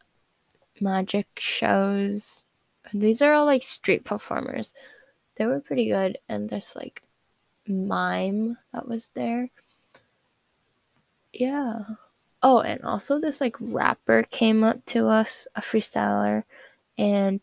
magic 0.81 1.27
shows. 1.37 2.43
These 2.93 3.21
are 3.21 3.33
all 3.33 3.45
like 3.45 3.63
street 3.63 4.05
performers. 4.05 4.73
They 5.37 5.45
were 5.47 5.61
pretty 5.61 5.89
good 5.89 6.19
and 6.29 6.49
there's 6.49 6.75
like 6.75 7.03
mime 7.67 8.57
that 8.73 8.87
was 8.87 9.09
there. 9.15 9.49
Yeah. 11.33 11.83
Oh, 12.43 12.59
and 12.61 12.81
also 12.83 13.19
this 13.19 13.39
like 13.41 13.55
rapper 13.59 14.23
came 14.23 14.63
up 14.63 14.85
to 14.87 15.07
us, 15.07 15.47
a 15.55 15.61
freestyler, 15.61 16.43
and 16.97 17.41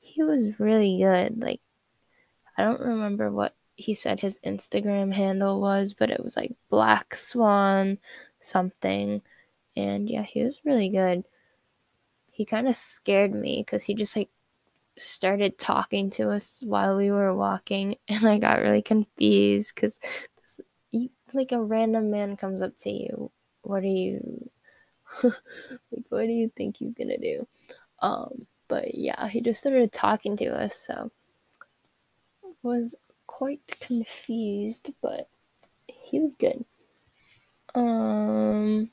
he 0.00 0.22
was 0.22 0.60
really 0.60 0.98
good. 1.00 1.42
Like 1.42 1.60
I 2.58 2.64
don't 2.64 2.80
remember 2.80 3.30
what 3.30 3.54
he 3.76 3.94
said 3.94 4.20
his 4.20 4.40
Instagram 4.40 5.12
handle 5.14 5.60
was, 5.60 5.94
but 5.94 6.10
it 6.10 6.22
was 6.22 6.36
like 6.36 6.56
Black 6.70 7.14
Swan 7.14 7.98
something. 8.40 9.22
And 9.76 10.08
yeah, 10.10 10.22
he 10.22 10.42
was 10.44 10.64
really 10.64 10.90
good. 10.90 11.24
He 12.30 12.44
kind 12.44 12.68
of 12.68 12.76
scared 12.76 13.32
me 13.32 13.58
because 13.60 13.84
he 13.84 13.94
just 13.94 14.16
like 14.16 14.28
started 14.98 15.58
talking 15.58 16.10
to 16.10 16.30
us 16.30 16.62
while 16.64 16.96
we 16.96 17.10
were 17.10 17.34
walking, 17.34 17.96
and 18.08 18.26
I 18.26 18.38
got 18.38 18.60
really 18.62 18.82
confused 18.82 19.74
because 19.74 20.00
like 21.32 21.52
a 21.52 21.62
random 21.62 22.10
man 22.10 22.36
comes 22.36 22.62
up 22.62 22.76
to 22.78 22.90
you. 22.90 23.30
What 23.64 23.82
are 23.82 23.86
you 23.86 24.50
like? 25.24 25.34
What 26.10 26.26
do 26.26 26.32
you 26.32 26.50
think 26.56 26.78
he's 26.78 26.94
gonna 26.94 27.18
do? 27.18 27.46
Um, 28.00 28.46
but 28.68 28.94
yeah, 28.94 29.28
he 29.28 29.40
just 29.40 29.60
started 29.60 29.92
talking 29.92 30.36
to 30.38 30.46
us, 30.46 30.76
so 30.76 31.10
was 32.62 32.94
quite 33.26 33.76
confused, 33.80 34.92
but 35.02 35.28
he 35.86 36.20
was 36.20 36.34
good. 36.34 36.64
Um. 37.74 38.90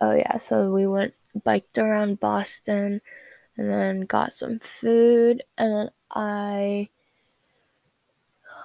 Oh 0.00 0.12
yeah, 0.14 0.36
so 0.38 0.70
we 0.72 0.86
went 0.86 1.14
biked 1.44 1.78
around 1.78 2.20
Boston, 2.20 3.00
and 3.56 3.70
then 3.70 4.02
got 4.02 4.32
some 4.32 4.58
food, 4.58 5.42
and 5.58 5.72
then 5.74 5.90
I. 6.10 6.90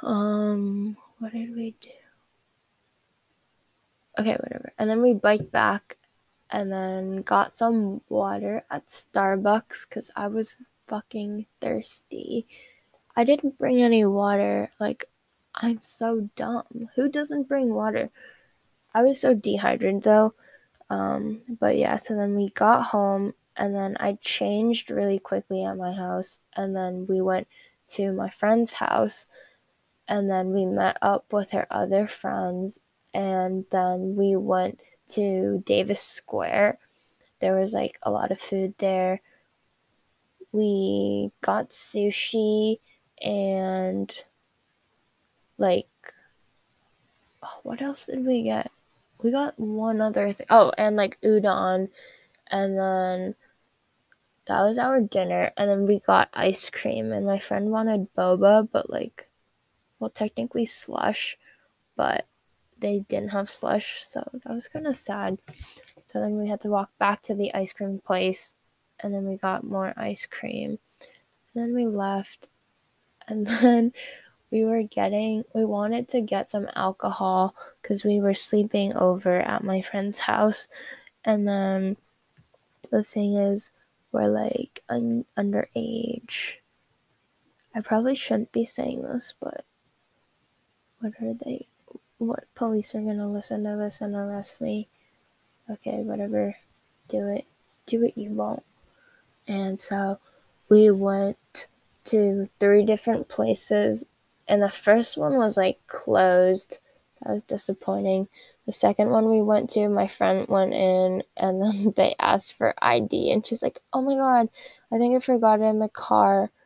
Um, 0.04 0.98
what 1.20 1.34
did 1.34 1.56
we 1.56 1.76
do? 1.82 1.90
Okay, 4.20 4.34
whatever. 4.34 4.74
And 4.78 4.90
then 4.90 5.02
we 5.02 5.14
biked 5.14 5.52
back, 5.52 5.98
and 6.50 6.72
then 6.72 7.22
got 7.22 7.56
some 7.56 8.02
water 8.10 8.64
at 8.70 8.88
Starbucks 8.88 9.88
because 9.88 10.12
I 10.16 10.28
was 10.28 10.58
fucking 10.88 11.46
thirsty. 11.62 12.46
I 13.16 13.24
didn't 13.24 13.58
bring 13.58 13.82
any 13.82 14.06
water. 14.06 14.72
Like, 14.80 15.06
I'm 15.56 15.80
so 15.82 16.30
dumb. 16.36 16.90
Who 16.96 17.10
doesn't 17.10 17.48
bring 17.48 17.74
water? 17.74 18.10
I 18.94 19.04
was 19.04 19.20
so 19.20 19.34
dehydrated 19.34 20.04
though. 20.04 20.34
Um, 20.90 21.42
but 21.60 21.78
yeah, 21.78 21.96
so 21.96 22.16
then 22.16 22.36
we 22.36 22.50
got 22.50 22.88
home 22.88 23.34
and 23.56 23.74
then 23.74 23.96
I 24.00 24.18
changed 24.22 24.92
really 24.92 25.20
quickly 25.20 25.64
at 25.64 25.78
my 25.78 25.94
house 25.94 26.40
and 26.56 26.76
then 26.76 27.06
we 27.08 27.22
went 27.22 27.48
to 27.90 28.12
my 28.12 28.30
friend's 28.30 28.74
house 28.74 29.28
and 30.08 30.30
then 30.30 30.52
we 30.52 30.66
met 30.66 30.98
up 31.02 31.32
with 31.32 31.52
her 31.52 31.68
other 31.72 32.08
friends 32.08 32.80
and 33.14 33.66
then 33.72 34.16
we 34.16 34.36
went 34.36 34.80
to 35.10 35.62
Davis 35.66 36.02
Square. 36.02 36.80
There 37.40 37.60
was 37.60 37.74
like 37.74 38.00
a 38.04 38.12
lot 38.12 38.32
of 38.32 38.40
food 38.40 38.76
there. 38.78 39.22
We 40.52 41.32
got 41.42 41.70
sushi 41.70 42.80
and 43.22 44.14
like 45.58 45.88
oh, 47.44 47.60
what 47.64 47.82
else 47.82 48.06
did 48.06 48.26
we 48.26 48.44
get? 48.44 48.72
We 49.22 49.32
got 49.32 49.60
one 49.60 50.02
other 50.02 50.32
thing. 50.34 50.48
Oh, 50.50 50.72
and 50.78 50.96
like 50.96 51.20
udon 51.22 51.90
and 52.48 52.78
then 52.78 53.36
that 54.46 54.62
was 54.62 54.78
our 54.78 55.00
dinner 55.00 55.52
and 55.56 55.70
then 55.70 55.86
we 55.86 56.00
got 56.00 56.30
ice 56.34 56.70
cream 56.70 57.12
and 57.12 57.26
my 57.26 57.40
friend 57.40 57.70
wanted 57.72 58.14
boba 58.16 58.68
but 58.70 58.90
like 58.90 59.30
well 60.00 60.10
technically 60.10 60.66
slush 60.66 61.38
but 61.96 62.26
they 62.82 63.06
didn't 63.08 63.30
have 63.30 63.50
slush, 63.50 64.04
so 64.04 64.28
that 64.34 64.54
was 64.54 64.68
kind 64.68 64.88
of 64.88 64.98
sad. 64.98 65.38
So 66.08 66.20
then 66.20 66.38
we 66.38 66.50
had 66.50 66.62
to 66.62 66.70
walk 66.70 66.90
back 66.98 67.22
to 67.24 67.36
the 67.36 67.54
ice 67.54 67.72
cream 67.72 68.02
place, 68.04 68.56
and 69.00 69.14
then 69.14 69.26
we 69.28 69.38
got 69.38 69.64
more 69.64 69.94
ice 69.96 70.26
cream. 70.26 70.80
And 71.54 71.64
then 71.64 71.74
we 71.74 71.86
left, 71.86 72.50
and 73.28 73.48
then 73.62 73.94
we 74.52 74.66
were 74.66 74.84
getting, 74.84 75.46
we 75.56 75.64
wanted 75.64 76.10
to 76.10 76.22
get 76.22 76.52
some 76.52 76.68
alcohol 76.76 77.56
because 77.82 78.04
we 78.04 78.20
were 78.20 78.34
sleeping 78.34 78.94
over 78.94 79.40
at 79.40 79.64
my 79.64 79.82
friend's 79.82 80.20
house. 80.20 80.68
And 81.24 81.48
then 81.48 81.98
the 82.92 83.04
thing 83.04 83.36
is, 83.36 83.72
we're 84.12 84.28
like 84.28 84.84
un- 84.90 85.26
underage. 85.38 86.56
I 87.74 87.80
probably 87.80 88.16
shouldn't 88.16 88.52
be 88.52 88.66
saying 88.66 89.02
this, 89.02 89.34
but 89.40 89.64
what 91.00 91.14
are 91.22 91.34
they? 91.34 91.68
What 92.22 92.44
police 92.54 92.94
are 92.94 93.02
gonna 93.02 93.28
listen 93.28 93.64
to 93.64 93.76
this 93.76 94.00
and 94.00 94.14
arrest 94.14 94.62
me? 94.62 94.88
Okay, 95.68 96.04
whatever. 96.04 96.56
Do 97.08 97.28
it. 97.28 97.46
Do 97.88 98.04
it, 98.04 98.16
you 98.16 98.30
won't. 98.30 98.62
And 99.48 99.80
so 99.80 100.20
we 100.70 100.92
went 100.92 101.66
to 102.06 102.48
three 102.60 102.86
different 102.86 103.28
places, 103.28 104.06
and 104.48 104.62
the 104.62 104.70
first 104.70 105.18
one 105.18 105.36
was 105.38 105.58
like 105.58 105.80
closed. 105.88 106.78
That 107.24 107.34
was 107.34 107.44
disappointing. 107.44 108.28
The 108.68 108.72
second 108.72 109.10
one 109.10 109.28
we 109.28 109.42
went 109.42 109.72
to, 109.72 109.90
my 109.90 110.06
friend 110.06 110.48
went 110.48 110.76
in 110.76 111.24
and 111.36 111.60
then 111.60 111.94
they 111.98 112.14
asked 112.20 112.54
for 112.54 112.76
ID, 112.84 113.32
and 113.32 113.44
she's 113.44 113.64
like, 113.64 113.80
Oh 113.94 114.02
my 114.04 114.14
god, 114.14 114.48
I 114.92 115.00
think 115.00 115.16
I 115.16 115.20
forgot 115.20 115.60
it 115.60 115.64
in 115.64 115.80
the 115.80 115.90
car. 115.90 116.52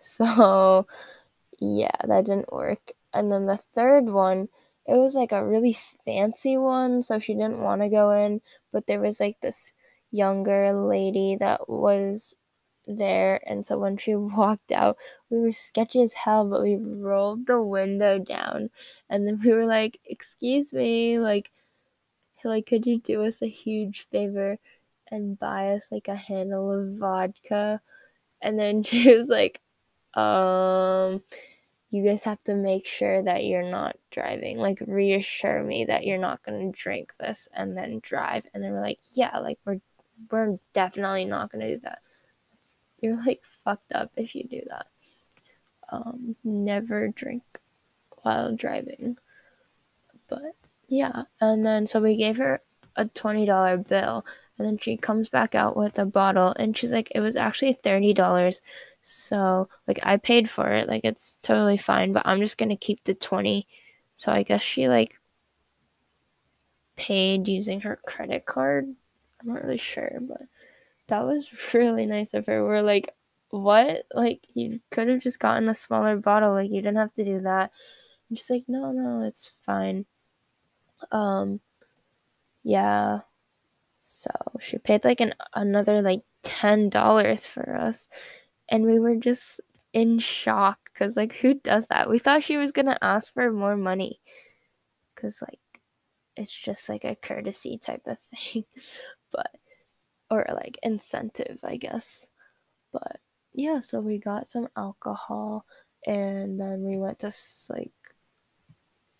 So, 0.00 0.86
yeah, 1.60 1.96
that 2.04 2.26
didn't 2.26 2.52
work. 2.52 2.92
And 3.14 3.32
then 3.32 3.46
the 3.46 3.56
third 3.56 4.10
one, 4.10 4.48
it 4.88 4.96
was 4.98 5.14
like 5.14 5.32
a 5.32 5.46
really 5.46 5.74
fancy 5.74 6.56
one, 6.56 7.02
so 7.02 7.18
she 7.18 7.34
didn't 7.34 7.60
want 7.62 7.82
to 7.82 7.88
go 7.88 8.10
in, 8.10 8.40
but 8.72 8.86
there 8.86 9.00
was 9.00 9.20
like 9.20 9.40
this 9.40 9.72
younger 10.10 10.72
lady 10.72 11.36
that 11.40 11.68
was 11.68 12.34
there 12.86 13.40
and 13.46 13.66
so 13.66 13.78
when 13.78 13.96
she 13.98 14.14
walked 14.16 14.72
out 14.72 14.96
we 15.30 15.38
were 15.38 15.52
sketchy 15.52 16.00
as 16.00 16.14
hell 16.14 16.48
but 16.48 16.62
we 16.62 16.76
rolled 16.76 17.46
the 17.46 17.60
window 17.62 18.18
down 18.18 18.70
and 19.10 19.26
then 19.26 19.38
we 19.44 19.52
were 19.52 19.66
like 19.66 19.98
excuse 20.06 20.72
me 20.72 21.18
like 21.18 21.50
like 22.44 22.66
could 22.66 22.86
you 22.86 22.98
do 23.00 23.24
us 23.24 23.42
a 23.42 23.46
huge 23.46 24.02
favor 24.02 24.58
and 25.10 25.38
buy 25.38 25.70
us 25.70 25.88
like 25.90 26.08
a 26.08 26.14
handle 26.14 26.72
of 26.72 26.98
vodka? 26.98 27.80
And 28.42 28.58
then 28.58 28.82
she 28.84 29.14
was 29.14 29.28
like 29.28 29.60
um 30.14 31.22
you 31.90 32.04
guys 32.04 32.24
have 32.24 32.42
to 32.44 32.54
make 32.54 32.84
sure 32.84 33.22
that 33.22 33.44
you're 33.44 33.70
not 33.70 33.96
driving. 34.10 34.58
Like, 34.58 34.82
reassure 34.86 35.62
me 35.62 35.86
that 35.86 36.04
you're 36.04 36.18
not 36.18 36.42
gonna 36.42 36.70
drink 36.70 37.16
this 37.16 37.48
and 37.54 37.76
then 37.76 38.00
drive. 38.02 38.46
And 38.52 38.62
they 38.62 38.70
were 38.70 38.80
like, 38.80 39.00
yeah, 39.14 39.38
like 39.38 39.58
we're 39.64 39.80
we're 40.30 40.58
definitely 40.72 41.24
not 41.24 41.50
gonna 41.50 41.74
do 41.76 41.80
that. 41.84 42.00
You're 43.00 43.16
like 43.24 43.42
fucked 43.64 43.92
up 43.92 44.10
if 44.16 44.34
you 44.34 44.44
do 44.44 44.62
that. 44.68 44.86
Um, 45.90 46.36
never 46.44 47.08
drink 47.08 47.42
while 48.22 48.54
driving. 48.54 49.16
But 50.28 50.54
yeah, 50.88 51.22
and 51.40 51.64
then 51.64 51.86
so 51.86 52.00
we 52.00 52.16
gave 52.16 52.36
her 52.36 52.60
a 52.96 53.06
twenty 53.06 53.46
dollar 53.46 53.76
bill, 53.78 54.26
and 54.58 54.66
then 54.66 54.78
she 54.78 54.96
comes 54.96 55.28
back 55.28 55.54
out 55.54 55.76
with 55.76 55.98
a 55.98 56.06
bottle, 56.06 56.54
and 56.58 56.76
she's 56.76 56.92
like, 56.92 57.10
it 57.14 57.20
was 57.20 57.36
actually 57.36 57.74
thirty 57.74 58.12
dollars. 58.12 58.60
So, 59.02 59.68
like, 59.86 60.00
I 60.02 60.16
paid 60.18 60.50
for 60.50 60.70
it. 60.72 60.88
Like, 60.88 61.02
it's 61.04 61.36
totally 61.42 61.78
fine, 61.78 62.12
but 62.12 62.26
I'm 62.26 62.40
just 62.40 62.58
going 62.58 62.68
to 62.70 62.76
keep 62.76 63.04
the 63.04 63.14
20. 63.14 63.66
So, 64.14 64.32
I 64.32 64.42
guess 64.42 64.62
she, 64.62 64.88
like, 64.88 65.18
paid 66.96 67.48
using 67.48 67.80
her 67.82 67.98
credit 68.06 68.44
card. 68.44 68.94
I'm 69.40 69.48
not 69.48 69.62
really 69.62 69.78
sure, 69.78 70.18
but 70.20 70.42
that 71.06 71.24
was 71.24 71.48
really 71.74 72.06
nice 72.06 72.34
of 72.34 72.46
her. 72.46 72.64
We're 72.64 72.82
like, 72.82 73.14
what? 73.50 74.04
Like, 74.12 74.46
you 74.54 74.80
could 74.90 75.08
have 75.08 75.20
just 75.20 75.40
gotten 75.40 75.68
a 75.68 75.74
smaller 75.74 76.16
bottle. 76.16 76.52
Like, 76.52 76.70
you 76.70 76.82
didn't 76.82 76.96
have 76.96 77.12
to 77.14 77.24
do 77.24 77.40
that. 77.40 77.70
And 78.28 78.36
she's 78.38 78.50
like, 78.50 78.64
no, 78.68 78.92
no, 78.92 79.22
it's 79.22 79.52
fine. 79.64 80.06
Um, 81.12 81.60
yeah. 82.62 83.20
So 84.10 84.30
she 84.58 84.78
paid 84.78 85.04
like 85.04 85.20
an 85.20 85.34
another 85.52 86.00
like 86.00 86.22
ten 86.42 86.88
dollars 86.88 87.46
for 87.46 87.76
us. 87.76 88.08
And 88.70 88.84
we 88.84 88.98
were 88.98 89.16
just 89.16 89.60
in 89.92 90.18
shock 90.18 90.78
because 90.86 91.14
like 91.14 91.34
who 91.34 91.52
does 91.52 91.88
that? 91.88 92.08
We 92.08 92.18
thought 92.18 92.42
she 92.42 92.56
was 92.56 92.72
gonna 92.72 92.96
ask 93.02 93.34
for 93.34 93.52
more 93.52 93.76
money 93.76 94.22
because 95.14 95.42
like 95.42 95.60
it's 96.36 96.58
just 96.58 96.88
like 96.88 97.04
a 97.04 97.16
courtesy 97.16 97.76
type 97.76 98.06
of 98.06 98.18
thing 98.34 98.64
but 99.30 99.50
or 100.30 100.46
like 100.54 100.78
incentive 100.82 101.58
i 101.62 101.76
guess. 101.76 102.28
But 102.92 103.20
yeah 103.52 103.80
so 103.80 104.00
we 104.00 104.18
got 104.18 104.48
some 104.48 104.68
alcohol 104.74 105.66
and 106.06 106.58
then 106.58 106.82
we 106.82 106.96
went 106.96 107.18
to 107.20 107.32
like 107.68 107.92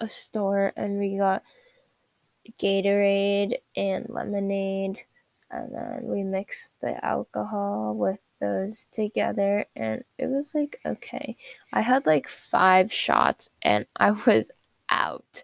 a 0.01 0.09
store 0.09 0.72
and 0.77 0.98
we 0.98 1.18
got 1.18 1.42
gatorade 2.58 3.58
and 3.76 4.06
lemonade 4.08 5.00
and 5.50 5.74
then 5.74 6.00
we 6.04 6.22
mixed 6.22 6.78
the 6.80 7.02
alcohol 7.04 7.94
with 7.94 8.20
those 8.40 8.87
together 8.92 9.64
and 9.74 10.04
it 10.18 10.26
was 10.26 10.54
like 10.54 10.78
okay. 10.87 11.37
I 11.72 11.80
had 11.80 12.06
like 12.06 12.28
5 12.28 12.92
shots 12.92 13.48
and 13.62 13.87
I 13.96 14.12
was 14.12 14.50
out. 14.90 15.42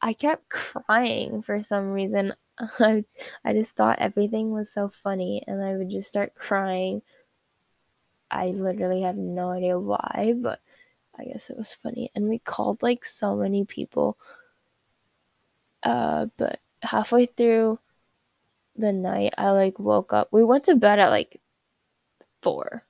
I 0.00 0.12
kept 0.14 0.48
crying 0.50 1.42
for 1.42 1.62
some 1.62 1.90
reason. 1.92 2.34
I 2.80 3.04
I 3.44 3.52
just 3.52 3.76
thought 3.76 3.98
everything 3.98 4.52
was 4.52 4.72
so 4.72 4.88
funny 4.88 5.42
and 5.46 5.62
I 5.62 5.76
would 5.76 5.90
just 5.90 6.08
start 6.08 6.34
crying. 6.34 7.02
I 8.30 8.48
literally 8.48 9.02
have 9.02 9.16
no 9.16 9.50
idea 9.50 9.78
why, 9.78 10.34
but 10.36 10.60
I 11.18 11.24
guess 11.24 11.50
it 11.50 11.56
was 11.56 11.72
funny. 11.72 12.10
And 12.14 12.28
we 12.28 12.38
called 12.38 12.82
like 12.82 13.04
so 13.04 13.36
many 13.36 13.64
people. 13.64 14.18
Uh, 15.82 16.26
but 16.36 16.60
halfway 16.82 17.26
through 17.26 17.78
the 18.76 18.92
night, 18.92 19.34
I 19.38 19.50
like 19.50 19.78
woke 19.78 20.12
up. 20.12 20.28
We 20.32 20.44
went 20.44 20.64
to 20.64 20.76
bed 20.76 20.98
at 20.98 21.10
like 21.10 21.40
four, 22.42 22.84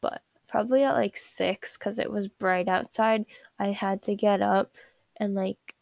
but 0.00 0.22
probably 0.48 0.84
at 0.84 0.94
like 0.94 1.16
six 1.16 1.76
because 1.76 1.98
it 1.98 2.10
was 2.10 2.28
bright 2.28 2.68
outside. 2.68 3.24
I 3.58 3.68
had 3.72 4.02
to 4.02 4.14
get 4.14 4.42
up 4.42 4.74
and 5.16 5.34
like 5.34 5.74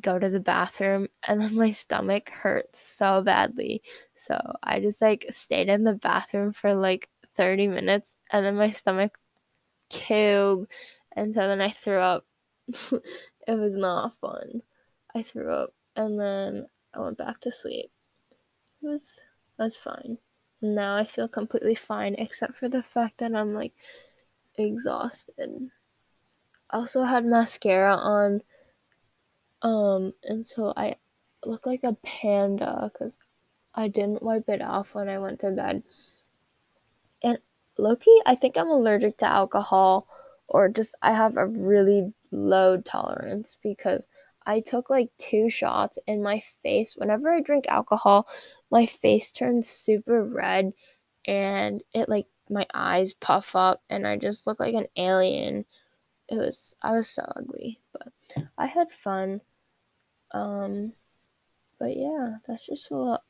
go 0.00 0.18
to 0.18 0.28
the 0.28 0.40
bathroom, 0.40 1.08
and 1.26 1.40
then 1.40 1.54
my 1.54 1.70
stomach 1.70 2.30
hurt 2.30 2.76
so 2.76 3.22
badly. 3.22 3.82
So 4.16 4.38
I 4.62 4.80
just 4.80 5.00
like 5.00 5.26
stayed 5.30 5.68
in 5.68 5.84
the 5.84 5.94
bathroom 5.94 6.52
for 6.52 6.74
like 6.74 7.08
30 7.36 7.68
minutes, 7.68 8.16
and 8.30 8.44
then 8.44 8.56
my 8.56 8.70
stomach 8.70 9.18
killed, 9.90 10.66
and 11.12 11.34
so 11.34 11.46
then 11.46 11.60
I 11.60 11.70
threw 11.70 11.98
up. 11.98 12.26
it 12.68 13.58
was 13.58 13.76
not 13.76 14.14
fun. 14.18 14.62
I 15.14 15.22
threw 15.22 15.50
up, 15.52 15.74
and 15.96 16.18
then 16.18 16.66
I 16.94 17.00
went 17.00 17.18
back 17.18 17.40
to 17.42 17.52
sleep. 17.52 17.90
It 18.82 18.86
was 18.86 19.18
that's 19.58 19.76
fine 19.76 20.18
now 20.62 20.96
I 20.96 21.04
feel 21.04 21.28
completely 21.28 21.74
fine, 21.74 22.14
except 22.16 22.54
for 22.54 22.68
the 22.68 22.82
fact 22.82 23.18
that 23.18 23.34
I'm 23.34 23.52
like 23.52 23.72
exhausted. 24.56 25.70
I 26.70 26.76
also 26.76 27.02
had 27.02 27.26
mascara 27.26 27.94
on, 27.94 28.42
um, 29.60 30.14
and 30.22 30.46
so 30.46 30.72
I 30.76 30.96
look 31.44 31.66
like 31.66 31.82
a 31.82 31.96
panda 32.04 32.90
because 32.92 33.18
I 33.74 33.88
didn't 33.88 34.22
wipe 34.22 34.48
it 34.48 34.62
off 34.62 34.94
when 34.94 35.08
I 35.08 35.18
went 35.18 35.40
to 35.40 35.50
bed. 35.50 35.82
And 37.22 37.38
Loki, 37.76 38.14
I 38.24 38.36
think 38.36 38.56
I'm 38.56 38.70
allergic 38.70 39.18
to 39.18 39.26
alcohol, 39.26 40.06
or 40.48 40.68
just 40.68 40.94
I 41.02 41.12
have 41.12 41.36
a 41.36 41.46
really 41.46 42.12
low 42.30 42.80
tolerance 42.80 43.58
because 43.62 44.08
I 44.46 44.60
took 44.60 44.90
like 44.90 45.10
two 45.18 45.50
shots 45.50 45.98
in 46.06 46.22
my 46.22 46.40
face. 46.62 46.94
Whenever 46.96 47.30
I 47.30 47.40
drink 47.40 47.66
alcohol, 47.68 48.28
my 48.70 48.86
face 48.86 49.32
turns 49.32 49.68
super 49.68 50.24
red 50.24 50.72
and 51.26 51.82
it 51.94 52.08
like 52.08 52.26
my 52.50 52.66
eyes 52.74 53.12
puff 53.12 53.54
up 53.54 53.82
and 53.88 54.06
I 54.06 54.16
just 54.16 54.46
look 54.46 54.60
like 54.60 54.74
an 54.74 54.86
alien. 54.96 55.64
It 56.28 56.36
was 56.36 56.74
I 56.82 56.92
was 56.92 57.08
so 57.08 57.22
ugly, 57.36 57.80
but 57.92 58.08
I 58.58 58.66
had 58.66 58.90
fun. 58.90 59.40
Um 60.32 60.92
but 61.78 61.96
yeah, 61.96 62.36
that's 62.46 62.66
just 62.66 62.90
a 62.90 62.96
little 62.96 63.22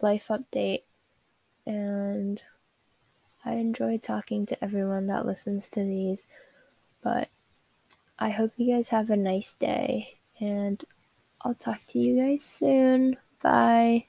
life 0.00 0.28
update 0.30 0.84
and 1.66 2.40
I 3.44 3.54
enjoy 3.54 3.98
talking 3.98 4.46
to 4.46 4.64
everyone 4.64 5.06
that 5.06 5.26
listens 5.26 5.68
to 5.70 5.80
these. 5.80 6.26
But 7.02 7.28
I 8.18 8.30
hope 8.30 8.52
you 8.56 8.74
guys 8.74 8.88
have 8.88 9.10
a 9.10 9.16
nice 9.16 9.52
day 9.52 10.17
and 10.40 10.84
I'll 11.42 11.54
talk 11.54 11.80
to 11.88 11.98
you 11.98 12.16
guys 12.16 12.44
soon. 12.44 13.16
Bye. 13.42 14.08